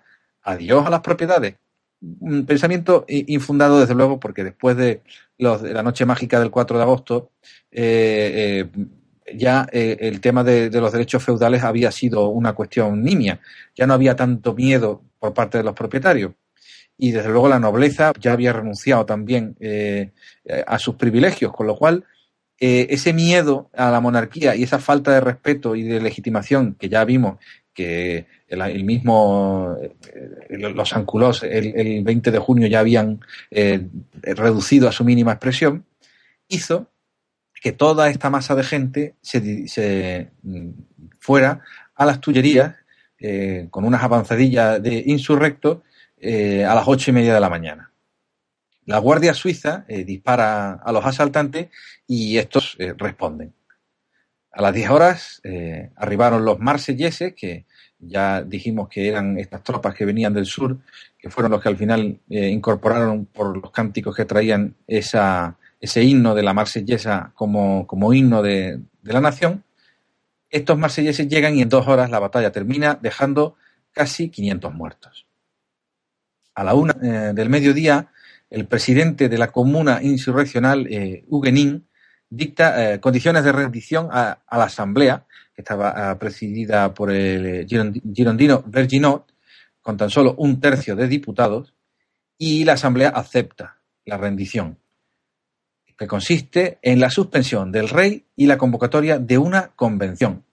adiós 0.50 0.86
a 0.86 0.90
las 0.90 1.00
propiedades. 1.00 1.56
Un 2.00 2.46
pensamiento 2.46 3.04
infundado, 3.08 3.80
desde 3.80 3.94
luego, 3.94 4.18
porque 4.18 4.44
después 4.44 4.76
de, 4.76 5.02
la 5.38 5.82
noche 5.82 6.06
mágica 6.06 6.40
del 6.40 6.50
4 6.50 6.78
de 6.78 6.82
agosto, 6.82 7.30
eh, 7.70 8.68
eh, 8.74 8.86
ya 9.36 9.66
el 9.70 10.20
tema 10.20 10.42
de, 10.42 10.70
los 10.70 10.92
derechos 10.92 11.22
feudales 11.22 11.62
había 11.62 11.90
sido 11.92 12.28
una 12.28 12.54
cuestión 12.54 13.02
nimia. 13.02 13.40
Ya 13.76 13.86
no 13.86 13.94
había 13.94 14.16
tanto 14.16 14.54
miedo 14.54 15.02
por 15.18 15.34
parte 15.34 15.58
de 15.58 15.64
los 15.64 15.74
propietarios 15.74 16.32
y 17.00 17.12
desde 17.12 17.30
luego 17.30 17.48
la 17.48 17.58
nobleza 17.58 18.12
ya 18.20 18.32
había 18.32 18.52
renunciado 18.52 19.06
también 19.06 19.56
eh, 19.58 20.12
a 20.66 20.78
sus 20.78 20.96
privilegios, 20.96 21.52
con 21.52 21.66
lo 21.66 21.76
cual 21.76 22.04
eh, 22.62 22.88
ese 22.90 23.14
miedo 23.14 23.70
a 23.74 23.90
la 23.90 24.00
monarquía 24.00 24.54
y 24.54 24.64
esa 24.64 24.78
falta 24.78 25.12
de 25.12 25.22
respeto 25.22 25.74
y 25.74 25.82
de 25.82 25.98
legitimación 25.98 26.74
que 26.74 26.90
ya 26.90 27.02
vimos 27.06 27.38
que 27.80 28.26
el, 28.48 28.84
mismo 28.84 29.76
eh, 29.80 30.58
los 30.58 30.92
anculos 30.92 31.42
el, 31.42 32.02
20 32.02 32.30
de 32.30 32.38
junio 32.38 32.68
ya 32.68 32.80
habían 32.80 33.20
reducido 34.22 34.88
a 34.88 34.92
su 34.92 35.04
mínima 35.04 35.32
expresión, 35.32 35.84
hizo 36.48 36.90
que 37.62 37.72
toda 37.72 38.08
esta 38.08 38.30
masa 38.30 38.54
de 38.54 38.64
gente 38.64 39.14
se, 39.22 40.30
mm, 40.42 40.70
fuera 41.18 41.60
a 41.94 42.04
las 42.06 42.20
tullerías 42.20 42.76
con 43.70 43.84
unas 43.84 44.02
avanzadillas 44.02 44.82
de 44.82 45.02
insurrectos 45.04 45.80
eh, 46.22 46.66
a 46.66 46.74
las 46.74 46.86
ocho 46.86 47.10
y 47.10 47.14
media 47.14 47.32
de 47.32 47.40
la 47.40 47.48
mañana. 47.48 47.92
La 48.84 48.98
Guardia 48.98 49.32
Suiza 49.32 49.86
eh, 49.88 50.04
dispara 50.04 50.72
a 50.72 50.92
los 50.92 51.04
asaltantes 51.06 51.68
y 52.06 52.36
estos 52.36 52.76
eh, 52.78 52.92
responden. 52.96 53.54
A 54.52 54.60
las 54.60 54.74
10 54.74 54.90
horas 54.90 55.42
arribaron 55.94 56.44
los 56.44 56.58
marselleses, 56.58 57.34
que 57.34 57.66
ya 58.00 58.42
dijimos 58.42 58.88
que 58.88 59.08
eran 59.08 59.38
estas 59.38 59.62
tropas 59.62 59.94
que 59.94 60.04
venían 60.04 60.34
del 60.34 60.46
sur, 60.46 60.78
que 61.18 61.30
fueron 61.30 61.52
los 61.52 61.62
que 61.62 61.68
al 61.68 61.76
final 61.76 62.18
incorporaron 62.28 63.26
por 63.26 63.56
los 63.56 63.70
cánticos 63.70 64.16
que 64.16 64.24
traían 64.24 64.74
esa, 64.86 65.58
ese 65.80 66.02
himno 66.02 66.34
de 66.34 66.42
la 66.42 66.54
marsellesa 66.54 67.32
como, 67.34 67.86
como 67.86 68.12
himno 68.12 68.42
de, 68.42 68.80
de 69.02 69.12
la 69.12 69.20
nación. 69.20 69.64
Estos 70.48 70.78
marselleses 70.78 71.28
llegan 71.28 71.56
y 71.56 71.62
en 71.62 71.68
dos 71.68 71.86
horas 71.86 72.10
la 72.10 72.18
batalla 72.18 72.52
termina, 72.52 72.98
dejando 73.00 73.56
casi 73.92 74.30
500 74.30 74.72
muertos 74.72 75.26
a 76.60 76.64
la 76.64 76.74
una 76.74 76.94
eh, 77.02 77.32
del 77.34 77.48
mediodía, 77.48 78.08
el 78.50 78.66
presidente 78.66 79.28
de 79.28 79.38
la 79.38 79.50
comuna 79.50 80.00
insurreccional, 80.02 80.86
eh, 80.88 81.24
dicta 82.30 82.94
eh, 82.94 83.00
condiciones 83.00 83.44
de 83.44 83.52
rendición 83.52 84.08
a, 84.10 84.38
la 84.50 84.64
asamblea, 84.64 85.26
que 85.54 85.62
estaba 85.62 86.18
presidida 86.18 86.94
por 86.94 87.10
el 87.10 87.66
girondino 87.66 88.62
Verginot, 88.66 89.30
con 89.82 89.96
tan 89.96 90.08
solo 90.08 90.34
un 90.38 90.60
tercio 90.60 90.96
de 90.96 91.08
diputados, 91.08 91.74
y 92.38 92.64
la 92.64 92.74
asamblea 92.74 93.10
acepta 93.10 93.80
la 94.06 94.16
rendición, 94.16 94.78
que 95.98 96.06
consiste 96.06 96.78
en 96.80 97.00
la 97.00 97.10
suspensión 97.10 97.70
del 97.70 97.88
rey 97.88 98.24
y 98.36 98.46
la 98.46 98.56
convocatoria 98.56 99.18
de 99.18 99.36
una 99.36 99.72
convención. 99.76 100.44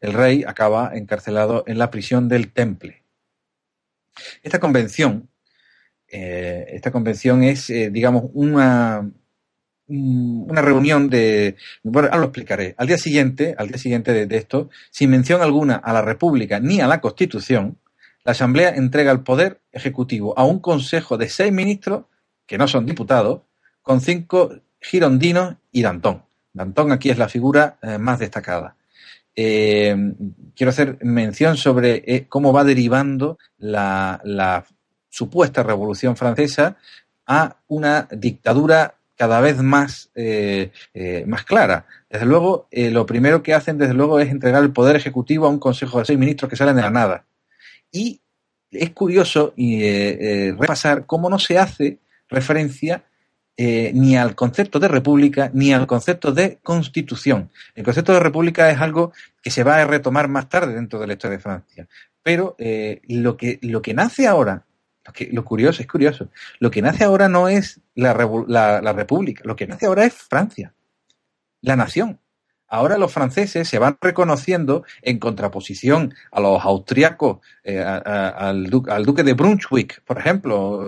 El 0.00 0.14
rey 0.14 0.44
acaba 0.46 0.92
encarcelado 0.94 1.64
en 1.66 1.76
la 1.76 1.90
prisión 1.90 2.28
del 2.28 2.52
Temple. 2.52 3.02
Esta 4.42 4.58
convención, 4.58 5.28
eh, 6.08 6.66
esta 6.68 6.90
convención 6.90 7.42
es, 7.42 7.68
eh, 7.70 7.90
digamos, 7.90 8.30
una, 8.32 9.10
una 9.88 10.62
reunión 10.62 11.08
de, 11.08 11.56
bueno, 11.82 12.08
ahora 12.08 12.18
lo 12.18 12.24
explicaré. 12.26 12.74
Al 12.78 12.86
día 12.86 12.98
siguiente, 12.98 13.54
al 13.58 13.68
día 13.68 13.78
siguiente 13.78 14.26
de, 14.26 14.36
esto, 14.36 14.68
sin 14.90 15.10
mención 15.10 15.40
alguna 15.42 15.76
a 15.76 15.92
la 15.92 16.02
República 16.02 16.60
ni 16.60 16.80
a 16.80 16.86
la 16.86 17.00
Constitución, 17.00 17.78
la 18.24 18.32
Asamblea 18.32 18.70
entrega 18.70 19.10
el 19.12 19.20
poder 19.20 19.60
ejecutivo 19.72 20.38
a 20.38 20.44
un 20.44 20.60
consejo 20.60 21.16
de 21.16 21.28
seis 21.28 21.52
ministros 21.52 22.04
que 22.46 22.58
no 22.58 22.68
son 22.68 22.86
diputados, 22.86 23.42
con 23.82 24.00
cinco 24.00 24.54
girondinos 24.80 25.56
y 25.72 25.82
Dantón. 25.82 26.22
Dantón 26.52 26.92
aquí 26.92 27.10
es 27.10 27.18
la 27.18 27.28
figura 27.28 27.78
eh, 27.82 27.98
más 27.98 28.18
destacada. 28.18 28.76
Eh, 29.40 29.96
quiero 30.56 30.70
hacer 30.70 30.98
mención 31.02 31.56
sobre 31.56 32.02
eh, 32.06 32.26
cómo 32.28 32.52
va 32.52 32.64
derivando 32.64 33.38
la, 33.58 34.64
supuesta 35.08 35.62
revolución 35.62 36.16
francesa 36.16 36.76
a 37.26 37.56
una 37.68 38.08
dictadura 38.10 38.97
cada 39.18 39.40
vez 39.40 39.62
más, 39.62 40.10
eh, 40.14 40.70
más 41.26 41.44
clara. 41.44 41.86
Desde 42.08 42.24
luego, 42.24 42.68
lo 42.70 43.04
primero 43.04 43.42
que 43.42 43.52
hacen, 43.52 43.76
desde 43.76 43.94
luego, 43.94 44.20
es 44.20 44.30
entregar 44.30 44.62
el 44.62 44.72
poder 44.72 44.96
ejecutivo 44.96 45.46
a 45.46 45.50
un 45.50 45.58
consejo 45.58 45.98
de 45.98 46.06
seis 46.06 46.18
ministros 46.18 46.48
que 46.48 46.56
salen 46.56 46.76
de 46.76 46.82
la 46.82 46.90
nada. 46.90 47.26
Y 47.92 48.22
es 48.70 48.90
curioso 48.90 49.52
repasar 49.56 51.04
cómo 51.04 51.28
no 51.28 51.38
se 51.38 51.58
hace 51.58 51.98
referencia 52.28 53.04
eh, 53.60 53.90
ni 53.92 54.16
al 54.16 54.36
concepto 54.36 54.78
de 54.78 54.86
república 54.86 55.50
ni 55.52 55.72
al 55.72 55.88
concepto 55.88 56.30
de 56.30 56.58
constitución. 56.62 57.50
El 57.74 57.82
concepto 57.82 58.12
de 58.12 58.20
república 58.20 58.70
es 58.70 58.80
algo 58.80 59.12
que 59.42 59.50
se 59.50 59.64
va 59.64 59.78
a 59.78 59.84
retomar 59.84 60.28
más 60.28 60.48
tarde 60.48 60.74
dentro 60.74 61.00
de 61.00 61.08
la 61.08 61.14
historia 61.14 61.38
de 61.38 61.42
Francia. 61.42 61.88
Pero 62.22 62.54
eh, 62.60 63.00
lo, 63.08 63.36
que, 63.36 63.58
lo 63.62 63.82
que 63.82 63.94
nace 63.94 64.28
ahora, 64.28 64.64
que, 65.12 65.28
lo 65.32 65.44
curioso, 65.44 65.82
es 65.82 65.88
curioso, 65.88 66.30
lo 66.58 66.70
que 66.70 66.82
nace 66.82 67.04
ahora 67.04 67.28
no 67.28 67.48
es 67.48 67.80
la, 67.94 68.14
la, 68.46 68.92
república, 68.92 69.42
lo 69.44 69.56
que 69.56 69.66
nace 69.66 69.86
ahora 69.86 70.04
es 70.04 70.14
Francia, 70.14 70.74
la 71.60 71.76
nación. 71.76 72.20
Ahora 72.70 72.98
los 72.98 73.12
franceses 73.12 73.66
se 73.66 73.78
van 73.78 73.96
reconociendo 74.00 74.84
en 75.00 75.18
contraposición 75.18 76.14
a 76.30 76.40
los 76.40 76.62
austriacos, 76.62 77.38
eh, 77.64 77.80
al, 77.80 78.68
duque 78.68 79.22
de 79.22 79.32
Brunswick, 79.32 80.02
por 80.02 80.18
ejemplo, 80.18 80.86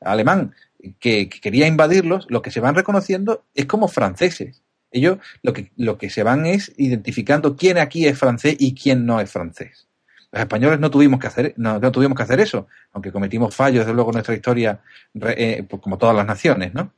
alemán, 0.00 0.54
que, 0.98 1.30
quería 1.30 1.66
invadirlos, 1.66 2.26
lo 2.28 2.42
que 2.42 2.50
se 2.50 2.60
van 2.60 2.74
reconociendo 2.74 3.46
es 3.54 3.64
como 3.64 3.88
franceses. 3.88 4.62
Ellos 4.90 5.18
lo 5.42 5.54
que, 5.54 5.72
lo 5.76 5.96
que 5.96 6.10
se 6.10 6.22
van 6.22 6.44
es 6.44 6.72
identificando 6.76 7.56
quién 7.56 7.78
aquí 7.78 8.06
es 8.06 8.18
francés 8.18 8.56
y 8.58 8.74
quién 8.74 9.06
no 9.06 9.18
es 9.20 9.30
francés. 9.30 9.88
Los 10.32 10.40
españoles 10.40 10.80
no 10.80 10.90
tuvimos 10.90 11.20
que 11.20 11.26
hacer, 11.26 11.54
no, 11.56 11.92
tuvimos 11.92 12.16
que 12.16 12.22
hacer 12.22 12.40
eso, 12.40 12.66
aunque 12.92 13.12
cometimos 13.12 13.54
fallos, 13.54 13.80
desde 13.80 13.94
luego, 13.94 14.10
en 14.10 14.14
nuestra 14.14 14.34
historia, 14.34 14.80
eh, 15.14 15.64
pues 15.68 15.80
como 15.82 15.98
todas 15.98 16.16
las 16.16 16.26
naciones, 16.26 16.72
¿no? 16.74 16.92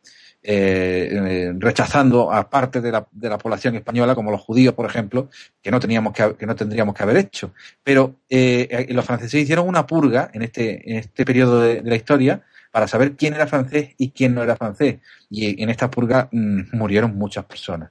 eh, 0.47 1.55
rechazando 1.59 2.31
a 2.31 2.49
parte 2.51 2.83
de 2.83 2.93
la, 2.93 3.07
de 3.11 3.29
la, 3.31 3.39
población 3.39 3.77
española, 3.77 4.15
como 4.15 4.31
los 4.31 4.43
judíos, 4.43 4.75
por 4.75 4.85
ejemplo, 4.87 5.31
que 5.63 5.71
no 5.71 5.81
teníamos 5.81 6.13
que, 6.13 6.37
que 6.37 6.47
no 6.47 6.55
tendríamos 6.55 6.95
que 6.95 7.03
haber 7.03 7.17
hecho. 7.17 7.55
Pero 7.83 8.17
eh, 8.29 8.87
los 8.91 9.05
franceses 9.07 9.43
hicieron 9.43 9.67
una 9.67 9.87
purga 9.87 10.31
en 10.35 10.43
este, 10.43 10.91
en 10.91 10.99
este 10.99 11.25
periodo 11.25 11.63
de, 11.63 11.81
de, 11.81 11.91
la 11.91 11.97
historia 11.97 12.43
para 12.71 12.87
saber 12.87 13.17
quién 13.17 13.35
era 13.35 13.47
francés 13.47 13.95
y 13.97 14.11
quién 14.11 14.35
no 14.35 14.43
era 14.43 14.57
francés. 14.57 14.99
Y 15.31 15.63
en 15.63 15.71
esta 15.71 15.91
purga 15.91 16.29
mmm, 16.31 16.77
murieron 16.77 17.17
muchas 17.17 17.47
personas. 17.47 17.91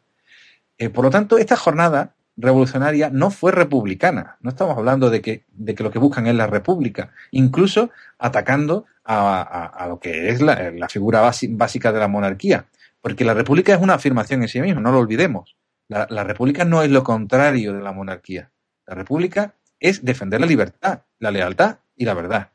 Eh, 0.78 0.90
por 0.90 1.06
lo 1.06 1.10
tanto, 1.10 1.38
esta 1.38 1.56
jornada 1.56 2.14
revolucionaria 2.38 3.10
no 3.10 3.30
fue 3.30 3.52
republicana. 3.52 4.38
No 4.42 4.50
estamos 4.50 4.78
hablando 4.78 5.10
de 5.10 5.22
que, 5.22 5.46
de 5.50 5.76
que 5.76 5.84
lo 5.84 5.92
que 5.92 6.00
buscan 6.00 6.28
es 6.28 6.36
la 6.36 6.48
república, 6.48 7.12
incluso 7.32 7.92
atacando 8.18 8.86
a, 9.04 9.66
a, 9.66 9.88
lo 9.88 10.00
que 10.00 10.30
es 10.30 10.42
la, 10.42 10.72
la 10.72 10.90
figura 10.90 11.22
básica 11.22 11.92
de 11.92 12.00
la 12.00 12.08
monarquía. 12.08 12.66
Porque 13.02 13.26
la 13.26 13.34
república 13.34 13.74
es 13.74 13.82
una 13.82 13.96
afirmación 13.96 14.42
en 14.42 14.48
sí 14.48 14.62
misma, 14.62 14.82
no 14.82 14.92
lo 14.92 15.00
olvidemos. 15.00 15.56
La, 15.90 16.08
la 16.10 16.24
república 16.24 16.64
no 16.64 16.82
es 16.82 16.90
lo 16.90 17.04
contrario 17.04 17.74
de 17.74 17.82
la 17.82 17.92
monarquía. 17.92 18.50
La 18.88 18.96
república 18.96 19.56
es 19.80 20.04
defender 20.04 20.40
la 20.40 20.48
libertad, 20.48 21.02
la 21.20 21.32
lealtad 21.32 21.80
y 21.96 22.06
la 22.06 22.14
verdad. 22.14 22.52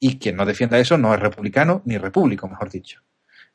Y 0.00 0.18
quien 0.18 0.36
no 0.36 0.44
defienda 0.44 0.78
eso 0.78 0.98
no 0.98 1.14
es 1.14 1.20
republicano 1.20 1.82
ni 1.84 1.96
repúblico, 1.96 2.48
mejor 2.48 2.70
dicho. 2.70 3.00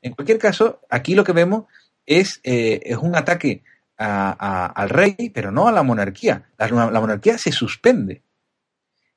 En 0.01 0.13
cualquier 0.13 0.39
caso, 0.39 0.81
aquí 0.89 1.13
lo 1.13 1.23
que 1.23 1.33
vemos 1.33 1.65
es, 2.05 2.39
eh, 2.43 2.79
es 2.85 2.97
un 2.97 3.15
ataque 3.15 3.63
a, 3.99 4.65
al 4.67 4.89
rey, 4.89 5.31
pero 5.33 5.51
no 5.51 5.67
a 5.67 5.71
la 5.71 5.83
monarquía. 5.83 6.49
La, 6.57 6.69
monarquía 6.99 7.37
se 7.37 7.51
suspende. 7.51 8.23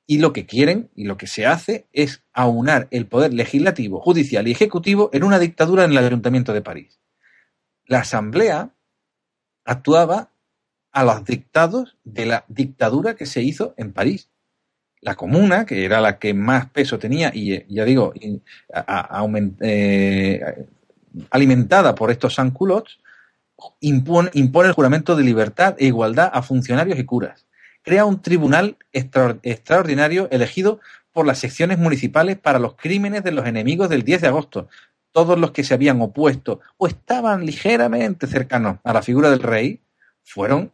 Y 0.05 0.17
lo 0.17 0.33
que 0.33 0.45
quieren 0.45 0.91
y 0.95 1.05
lo 1.05 1.15
que 1.15 1.27
se 1.27 1.45
hace 1.45 1.87
es 1.93 2.23
aunar 2.33 2.89
el 2.91 3.07
poder 3.07 3.33
legislativo, 3.33 4.01
judicial 4.01 4.47
y 4.47 4.51
ejecutivo 4.51 5.09
en 5.13 5.23
una 5.23 5.39
dictadura 5.39 5.85
en 5.85 5.91
el 5.91 5.97
Ayuntamiento 5.97 6.53
de 6.53 6.61
París. 6.61 6.99
La 7.85 7.99
Asamblea 7.99 8.71
actuaba 9.63 10.31
a 10.91 11.03
los 11.05 11.23
dictados 11.23 11.97
de 12.03 12.25
la 12.25 12.43
dictadura 12.49 13.15
que 13.15 13.25
se 13.25 13.41
hizo 13.41 13.73
en 13.77 13.93
París. 13.93 14.29
La 14.99 15.15
comuna, 15.15 15.65
que 15.65 15.85
era 15.85 16.01
la 16.01 16.19
que 16.19 16.33
más 16.33 16.69
peso 16.69 16.99
tenía, 16.99 17.31
y 17.33 17.65
ya 17.73 17.85
digo, 17.85 18.13
eh, 19.61 20.41
alimentada 21.29 21.95
por 21.95 22.11
estos 22.11 22.35
sans-culottes, 22.35 22.99
impone, 23.79 24.29
impone 24.33 24.69
el 24.69 24.75
juramento 24.75 25.15
de 25.15 25.23
libertad 25.23 25.75
e 25.77 25.85
igualdad 25.85 26.29
a 26.33 26.41
funcionarios 26.41 26.99
y 26.99 27.05
curas. 27.05 27.47
Crea 27.81 28.05
un 28.05 28.21
tribunal 28.21 28.77
extra, 28.91 29.37
extraordinario 29.43 30.27
elegido 30.31 30.79
por 31.11 31.25
las 31.27 31.39
secciones 31.39 31.77
municipales 31.77 32.37
para 32.37 32.59
los 32.59 32.75
crímenes 32.75 33.23
de 33.23 33.31
los 33.31 33.45
enemigos 33.45 33.89
del 33.89 34.03
10 34.03 34.21
de 34.21 34.27
agosto. 34.27 34.67
Todos 35.11 35.37
los 35.37 35.51
que 35.51 35.63
se 35.63 35.73
habían 35.73 36.01
opuesto 36.01 36.59
o 36.77 36.87
estaban 36.87 37.45
ligeramente 37.45 38.25
cercanos 38.25 38.79
a 38.83 38.93
la 38.93 39.01
figura 39.01 39.29
del 39.29 39.41
rey 39.41 39.81
fueron 40.23 40.71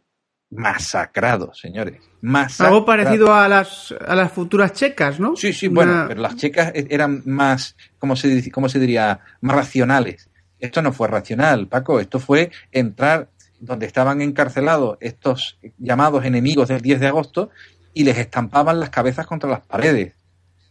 masacrados, 0.50 1.58
señores. 1.58 2.00
Masacrados. 2.22 2.72
Algo 2.72 2.86
parecido 2.86 3.34
a 3.34 3.48
las, 3.48 3.94
a 4.06 4.14
las 4.14 4.32
futuras 4.32 4.72
checas, 4.72 5.20
¿no? 5.20 5.36
Sí, 5.36 5.52
sí, 5.52 5.68
bueno, 5.68 6.06
pero 6.08 6.20
las 6.20 6.36
checas 6.36 6.72
eran 6.74 7.22
más, 7.26 7.76
¿cómo 7.98 8.16
se, 8.16 8.50
cómo 8.50 8.68
se 8.68 8.78
diría? 8.78 9.20
Más 9.40 9.56
racionales. 9.56 10.29
Esto 10.60 10.82
no 10.82 10.92
fue 10.92 11.08
racional, 11.08 11.66
Paco, 11.68 12.00
esto 12.00 12.18
fue 12.18 12.50
entrar 12.72 13.28
donde 13.60 13.86
estaban 13.86 14.22
encarcelados 14.22 14.96
estos 15.00 15.58
llamados 15.78 16.24
enemigos 16.24 16.68
del 16.68 16.80
10 16.80 17.00
de 17.00 17.06
agosto 17.06 17.50
y 17.92 18.04
les 18.04 18.18
estampaban 18.18 18.80
las 18.80 18.90
cabezas 18.90 19.26
contra 19.26 19.50
las 19.50 19.60
paredes. 19.60 20.14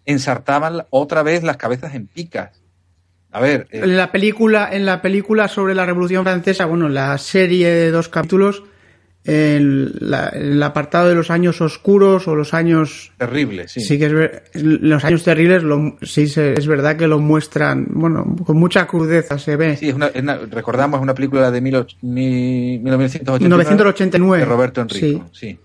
Ensartaban 0.05 0.85
otra 0.89 1.23
vez 1.23 1.43
las 1.43 1.57
cabezas 1.57 1.93
en 1.93 2.07
picas. 2.07 2.61
A 3.31 3.39
ver. 3.39 3.67
Eh... 3.71 3.81
En 3.83 3.95
la 3.97 4.11
película, 4.11 4.69
en 4.71 4.85
la 4.85 5.01
película 5.01 5.47
sobre 5.47 5.75
la 5.75 5.85
Revolución 5.85 6.23
Francesa, 6.23 6.65
bueno, 6.65 6.89
la 6.89 7.17
serie 7.17 7.69
de 7.69 7.91
dos 7.91 8.09
capítulos, 8.09 8.63
el, 9.29 9.95
la, 9.99 10.29
el, 10.29 10.61
apartado 10.63 11.07
de 11.09 11.15
los 11.15 11.29
años 11.29 11.61
oscuros 11.61 12.27
o 12.27 12.35
los 12.35 12.53
años 12.53 13.11
terribles 13.17 13.71
sí, 13.71 13.81
sí 13.81 13.99
que 13.99 14.05
es 14.05 14.13
ver, 14.13 14.43
los 14.53 15.03
años 15.05 15.23
terribles 15.23 15.61
lo, 15.61 15.97
sí 16.01 16.27
se, 16.27 16.53
es 16.53 16.65
verdad 16.65 16.97
que 16.97 17.07
lo 17.07 17.19
muestran 17.19 17.85
bueno 17.89 18.35
con 18.43 18.57
mucha 18.57 18.87
crudeza 18.87 19.37
se 19.37 19.55
ve. 19.55 19.77
Sí 19.77 19.89
es 19.89 19.95
una, 19.95 20.07
es 20.07 20.21
una, 20.21 20.37
recordamos 20.37 20.99
una 20.99 21.13
película 21.13 21.51
de 21.51 21.61
mil, 21.61 21.75
mil, 22.01 22.79
1989, 22.81 23.63
1989 23.63 24.39
de 24.39 24.45
Roberto 24.45 24.81
Enrico 24.81 25.29
sí, 25.31 25.47
sí. 25.47 25.59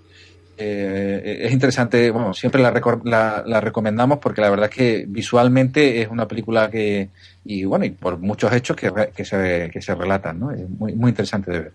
Eh, 0.57 1.40
es 1.44 1.53
interesante 1.53 2.11
bueno 2.11 2.35
siempre 2.35 2.62
la, 2.62 2.70
la, 3.05 3.42
la, 3.46 3.61
recomendamos 3.61 4.18
porque 4.18 4.40
la 4.40 4.50
verdad 4.50 4.68
es 4.70 4.77
que 4.77 5.05
visualmente 5.09 6.03
es 6.03 6.09
una 6.09 6.29
película 6.29 6.70
que 6.70 7.09
y 7.44 7.64
bueno 7.64 7.87
y 7.87 7.90
por 7.90 8.18
muchos 8.18 8.53
hechos 8.53 8.77
que, 8.77 8.92
que 9.16 9.24
se 9.24 9.70
que 9.72 9.83
se 9.83 9.94
relatan 9.94 10.38
no 10.38 10.50
es 10.53 10.68
muy 10.68 10.94
muy 10.94 11.11
interesante 11.11 11.50
de 11.50 11.61
ver 11.61 11.72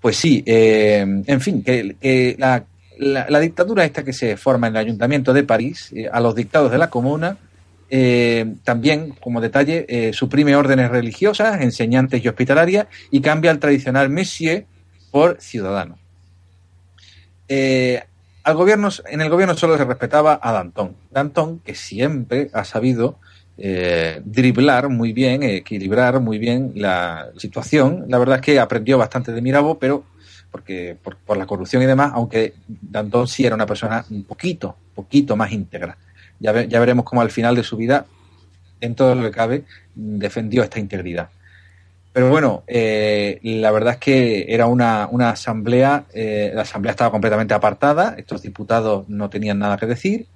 pues 0.00 0.16
sí, 0.16 0.42
eh, 0.46 1.00
en 1.26 1.40
fin, 1.40 1.62
que, 1.62 2.36
la, 2.38 2.64
la, 2.98 3.26
la, 3.28 3.40
dictadura 3.40 3.84
esta 3.84 4.02
que 4.02 4.12
se 4.12 4.36
forma 4.36 4.68
en 4.68 4.74
el 4.74 4.80
Ayuntamiento 4.80 5.32
de 5.32 5.42
París, 5.42 5.90
eh, 5.94 6.08
a 6.10 6.20
los 6.20 6.34
dictados 6.34 6.70
de 6.70 6.78
la 6.78 6.88
Comuna, 6.88 7.36
eh, 7.90 8.54
también, 8.64 9.10
como 9.20 9.40
detalle, 9.40 10.12
suprime 10.12 10.56
órdenes 10.56 10.90
religiosas, 10.90 11.60
enseñantes 11.60 12.24
y 12.24 12.28
hospitalarias 12.28 12.86
y 13.10 13.20
cambia 13.20 13.50
el 13.50 13.58
tradicional 13.58 14.08
monsieur 14.10 14.64
por 15.10 15.40
ciudadano. 15.40 15.98
Al 17.48 18.54
gobierno, 18.54 18.88
en 19.06 19.20
el 19.20 19.28
gobierno 19.28 19.56
solo 19.56 19.76
se 19.76 19.84
respetaba 19.84 20.38
a 20.40 20.52
Danton. 20.52 20.96
Danton, 21.10 21.58
que 21.58 21.74
siempre 21.74 22.48
ha 22.54 22.64
sabido 22.64 23.18
eh, 23.62 24.22
driblar 24.24 24.88
muy 24.88 25.12
bien, 25.12 25.42
equilibrar 25.42 26.18
muy 26.20 26.38
bien 26.38 26.72
la 26.76 27.28
situación. 27.36 28.06
La 28.08 28.18
verdad 28.18 28.36
es 28.36 28.42
que 28.42 28.58
aprendió 28.58 28.96
bastante 28.96 29.32
de 29.32 29.42
Mirabeau, 29.42 29.78
pero 29.78 30.04
porque 30.50 30.96
por, 31.02 31.36
la 31.36 31.46
corrupción 31.46 31.82
y 31.82 31.86
demás, 31.86 32.12
aunque 32.14 32.54
Danton 32.66 33.28
sí 33.28 33.44
era 33.44 33.54
una 33.54 33.66
persona 33.66 34.04
un 34.10 34.24
poquito, 34.24 34.76
poquito 34.94 35.36
más 35.36 35.52
íntegra. 35.52 35.96
Ya, 36.38 36.64
ya 36.64 36.80
veremos 36.80 37.04
cómo 37.04 37.20
al 37.20 37.30
final 37.30 37.54
de 37.54 37.62
su 37.62 37.76
vida, 37.76 38.06
en 38.80 38.94
todo 38.94 39.14
lo 39.14 39.22
que 39.22 39.30
cabe, 39.30 39.64
defendió 39.94 40.62
esta 40.62 40.80
integridad. 40.80 41.28
Pero 42.12 42.30
bueno, 42.30 42.64
eh, 42.66 43.38
la 43.42 43.70
verdad 43.70 43.94
es 43.94 44.00
que 44.00 44.46
era 44.48 44.66
una, 44.66 45.06
una 45.12 45.30
asamblea, 45.30 46.06
eh, 46.12 46.50
la 46.54 46.62
asamblea 46.62 46.92
estaba 46.92 47.10
completamente 47.10 47.54
apartada, 47.54 48.14
estos 48.16 48.42
diputados 48.42 49.08
no 49.08 49.30
tenían 49.30 49.60
nada 49.60 49.76
que 49.76 49.86
decir, 49.86 50.26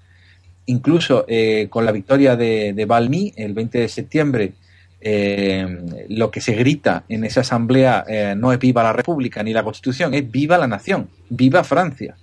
incluso 0.66 1.24
eh, 1.28 1.68
con 1.70 1.84
la 1.84 1.92
victoria 1.92 2.36
de, 2.36 2.72
de 2.72 3.32
el 3.36 3.54
20 3.54 3.78
de 3.78 3.88
septiembre, 3.88 4.52
eh, 5.00 6.06
lo 6.08 6.30
que 6.30 6.40
se 6.40 6.54
grita 6.54 7.04
en 7.08 7.24
esa 7.24 7.40
asamblea 7.40 8.04
eh, 8.08 8.34
no 8.36 8.52
es 8.52 8.58
viva 8.58 8.82
la 8.82 8.92
República 8.92 9.42
ni 9.42 9.52
la 9.52 9.62
Constitución, 9.62 10.14
es 10.14 10.30
viva 10.30 10.56
la 10.56 10.66
nación, 10.66 11.08
viva 11.28 11.64
Francia. 11.64 12.16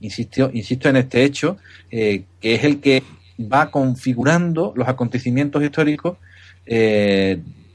Insisto, 0.00 0.50
insisto 0.52 0.88
en 0.88 0.96
este 0.96 1.22
hecho, 1.22 1.58
que 1.88 2.24
es 2.40 2.64
el 2.64 2.80
que 2.80 3.04
va 3.40 3.70
configurando 3.70 4.72
los 4.74 4.88
acontecimientos 4.88 5.62
históricos 5.62 6.16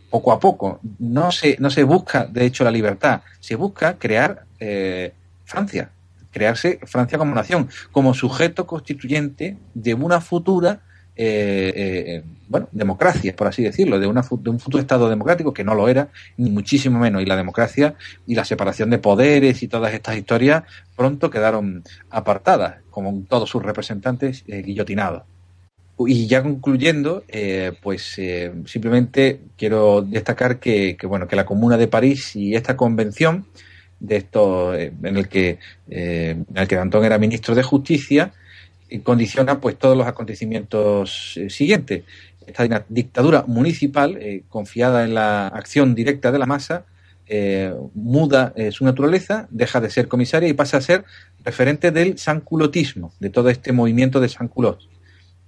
poco 0.10 0.34
a 0.34 0.40
poco. 0.40 0.82
No 1.00 1.32
se, 1.32 1.56
no 1.60 1.70
se 1.70 1.84
busca, 1.84 2.26
de 2.26 2.46
hecho, 2.46 2.66
la 2.66 2.72
libertad, 2.72 3.22
se 3.40 3.56
busca 3.56 3.98
crear 3.98 4.44
Francia, 5.46 5.90
crearse 6.38 6.80
Francia 6.86 7.18
como 7.18 7.34
nación, 7.34 7.70
como 7.92 8.14
sujeto 8.14 8.68
constituyente 8.68 9.58
de 9.74 9.94
una 9.94 10.22
futura 10.22 10.82
eh, 11.16 11.74
eh, 11.76 12.24
bueno, 12.48 12.70
democracia, 12.72 13.36
por 13.36 13.48
así 13.48 13.64
decirlo, 13.64 14.00
de, 14.00 14.06
una, 14.06 14.22
de 14.22 14.50
un 14.50 14.60
futuro 14.60 14.82
Estado 14.82 15.10
democrático 15.10 15.52
que 15.52 15.64
no 15.64 15.74
lo 15.74 15.90
era, 15.90 16.10
ni 16.38 16.52
muchísimo 16.52 17.00
menos. 17.00 17.22
Y 17.24 17.26
la 17.26 17.36
democracia 17.36 17.96
y 18.28 18.36
la 18.36 18.46
separación 18.46 18.92
de 18.92 19.00
poderes 19.00 19.64
y 19.64 19.68
todas 19.68 19.94
estas 19.94 20.16
historias 20.16 20.64
pronto 20.96 21.30
quedaron 21.30 21.84
apartadas, 22.12 22.76
como 22.92 23.24
todos 23.28 23.50
sus 23.50 23.64
representantes 23.64 24.44
eh, 24.48 24.62
guillotinados. 24.62 25.24
Y 26.00 26.28
ya 26.28 26.44
concluyendo, 26.44 27.24
eh, 27.28 27.72
pues 27.82 28.20
eh, 28.20 28.54
simplemente 28.66 29.42
quiero 29.58 30.04
destacar 30.04 30.60
que, 30.60 30.96
bueno, 31.04 31.28
que 31.28 31.36
la 31.36 31.46
Comuna 31.46 31.76
de 31.78 31.88
París 31.88 32.36
y 32.36 32.56
esta 32.56 32.78
convención 32.78 33.48
de 34.00 34.18
esto 34.18 34.74
eh, 34.76 34.94
en 35.04 35.18
el 35.18 35.28
que 35.28 35.60
eh, 35.90 36.36
en 36.50 36.58
el 36.58 36.68
que 36.68 36.76
era 36.76 37.18
ministro 37.18 37.56
de 37.56 37.64
Justicia 37.64 38.34
eh, 38.90 39.02
condiciona 39.02 39.60
pues 39.60 39.78
todos 39.78 39.98
los 39.98 40.08
acontecimientos 40.08 41.34
eh, 41.38 41.50
siguientes. 41.50 42.04
Esta 42.46 42.86
dictadura 42.88 43.44
municipal 43.46 44.18
confiada 44.48 45.04
en 45.04 45.14
la 45.14 45.48
acción 45.48 45.96
directa 45.96 46.32
de 46.32 46.40
la 46.40 46.46
masa 46.46 46.86
muda 47.94 48.54
su 48.72 48.86
naturaleza 48.86 49.50
deja 49.52 49.82
de 49.82 49.90
ser 49.90 50.08
comisaria 50.08 50.48
y 50.48 50.54
pasa 50.54 50.78
a 50.78 50.82
ser 50.82 51.04
referente 51.44 51.92
del 51.92 52.18
sanculotismo 52.18 53.12
de 53.20 53.30
todo 53.32 53.50
este 53.50 53.74
movimiento 53.74 54.22
de 54.22 54.30
sanculos 54.30 54.88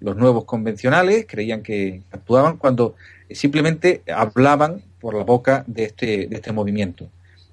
los 0.01 0.17
nuevos 0.17 0.43
convencionales 0.43 1.25
creían 1.25 1.63
que 1.63 2.01
actuaban 2.11 2.57
cuando 2.57 2.95
simplemente 3.31 4.01
hablaban 4.13 4.81
por 4.99 5.15
la 5.15 5.23
boca 5.23 5.63
de 5.67 5.85
este, 5.85 6.27
de 6.27 6.35
este 6.35 6.51
movimiento 6.51 7.09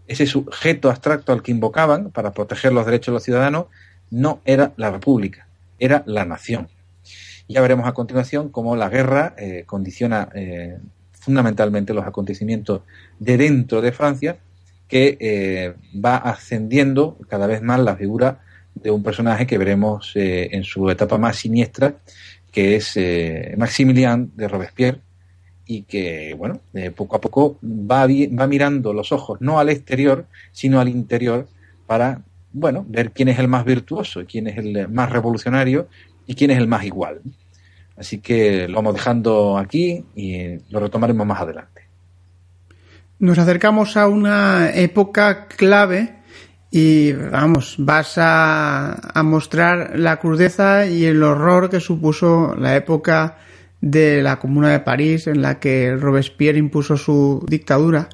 ese 0.07 0.27
sujeto 0.27 0.91
abstracto 0.91 1.33
al 1.33 1.43
que 1.43 1.51
invocaban 1.51 2.11
para 2.11 2.33
proteger 2.33 2.73
los 2.73 2.87
derechos 2.87 3.07
de 3.07 3.13
los 3.13 3.23
ciudadanos 3.23 3.67
no 4.11 4.41
era 4.45 4.73
la 4.77 4.91
República, 4.91 5.49
era 5.79 6.03
la 6.07 6.25
nación. 6.25 6.69
Ya 7.49 7.61
veremos 7.61 7.87
a 7.87 7.93
continuación 7.93 8.49
cómo 8.51 8.77
la 8.77 8.89
guerra 8.89 9.35
eh, 9.39 9.65
condiciona 9.67 10.29
eh, 10.35 10.79
fundamentalmente 11.13 11.95
los 11.95 12.07
acontecimientos 12.07 12.83
de 13.19 13.37
dentro 13.37 13.81
de 13.81 13.93
Francia, 13.93 14.37
que 14.89 15.17
eh, 15.21 15.75
va 15.95 16.17
ascendiendo 16.17 17.19
cada 17.29 17.47
vez 17.47 17.63
más 17.63 17.81
la 17.81 17.97
figura 17.97 18.41
de 18.75 18.91
un 18.91 19.03
personaje 19.03 19.47
que 19.47 19.59
veremos 19.59 20.13
en 20.15 20.63
su 20.63 20.91
etapa 20.91 21.17
más 21.17 21.37
siniestra, 21.37 21.95
que 22.53 22.77
es 22.77 22.99
Maximilien 23.57 24.33
de 24.37 24.49
Robespierre, 24.49 25.01
y 25.67 25.83
que, 25.83 26.35
bueno, 26.35 26.61
poco 26.95 27.17
a 27.17 27.21
poco 27.21 27.59
va, 27.63 28.07
va 28.07 28.47
mirando 28.47 28.93
los 28.93 29.13
ojos 29.13 29.41
no 29.41 29.59
al 29.59 29.69
exterior, 29.69 30.27
sino 30.53 30.81
al 30.81 30.89
interior 30.89 31.49
para, 31.87 32.23
bueno, 32.53 32.85
ver 32.89 33.11
quién 33.11 33.29
es 33.29 33.39
el 33.39 33.49
más 33.49 33.65
virtuoso, 33.65 34.25
quién 34.27 34.47
es 34.47 34.59
el 34.59 34.89
más 34.89 35.11
revolucionario 35.11 35.89
y 36.27 36.35
quién 36.35 36.51
es 36.51 36.59
el 36.59 36.69
más 36.69 36.85
igual. 36.85 37.21
Así 37.97 38.19
que 38.19 38.69
lo 38.69 38.77
vamos 38.77 38.95
dejando 38.95 39.57
aquí 39.59 40.05
y 40.15 40.59
lo 40.71 40.81
retomaremos 40.81 41.27
más 41.27 41.41
adelante. 41.41 41.83
Nos 43.19 43.39
acercamos 43.39 43.97
a 43.97 44.09
una 44.09 44.71
época 44.75 45.47
clave 45.49 46.17
y 46.71 47.13
vamos, 47.13 47.77
vas 47.79 48.15
a, 48.19 49.23
mostrar 49.25 49.99
la 49.99 50.19
crudeza 50.19 50.87
y 50.87 51.07
el 51.07 51.23
horror 51.23 51.71
que 51.71 51.81
supuso 51.81 52.55
la 52.55 52.77
época 52.77 53.39
de 53.91 54.21
la 54.23 54.39
Comuna 54.39 54.71
de 54.71 54.81
París 54.81 55.29
en 55.29 55.43
la 55.43 55.61
que 55.61 55.97
Robespierre 55.97 56.59
impuso 56.59 56.97
su 56.97 57.45
dictadura. 57.49 58.09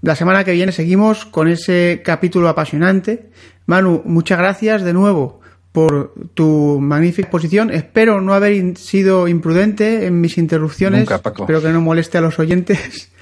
La 0.00 0.14
semana 0.14 0.44
que 0.44 0.52
viene 0.52 0.70
seguimos 0.70 1.26
con 1.26 1.48
ese 1.48 2.02
capítulo 2.04 2.48
apasionante. 2.48 3.30
Manu, 3.66 4.02
muchas 4.04 4.38
gracias 4.38 4.82
de 4.82 4.92
nuevo 4.92 5.40
por 5.72 6.14
tu 6.34 6.78
magnífica 6.80 7.26
exposición. 7.26 7.70
Espero 7.70 8.20
no 8.20 8.34
haber 8.34 8.76
sido 8.76 9.26
imprudente 9.26 10.06
en 10.06 10.20
mis 10.20 10.38
interrupciones. 10.38 11.10
Espero 11.10 11.62
que 11.62 11.68
no 11.70 11.80
moleste 11.80 12.18
a 12.18 12.20
los 12.20 12.38
oyentes. 12.38 13.10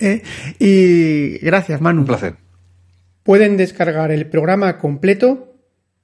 Eh, 0.00 0.22
y 0.60 1.38
gracias, 1.38 1.80
Manu. 1.80 2.02
Un 2.02 2.06
placer. 2.06 2.34
Pueden 3.24 3.56
descargar 3.56 4.12
el 4.12 4.26
programa 4.26 4.78
completo 4.78 5.54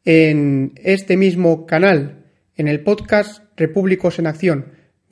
en 0.05 0.73
este 0.83 1.17
mismo 1.17 1.65
canal, 1.65 2.25
en 2.57 2.67
el 2.67 2.81
podcast 2.81 3.45
Repúblicos 3.57 4.19
en 4.19 4.27
Acción. 4.27 4.67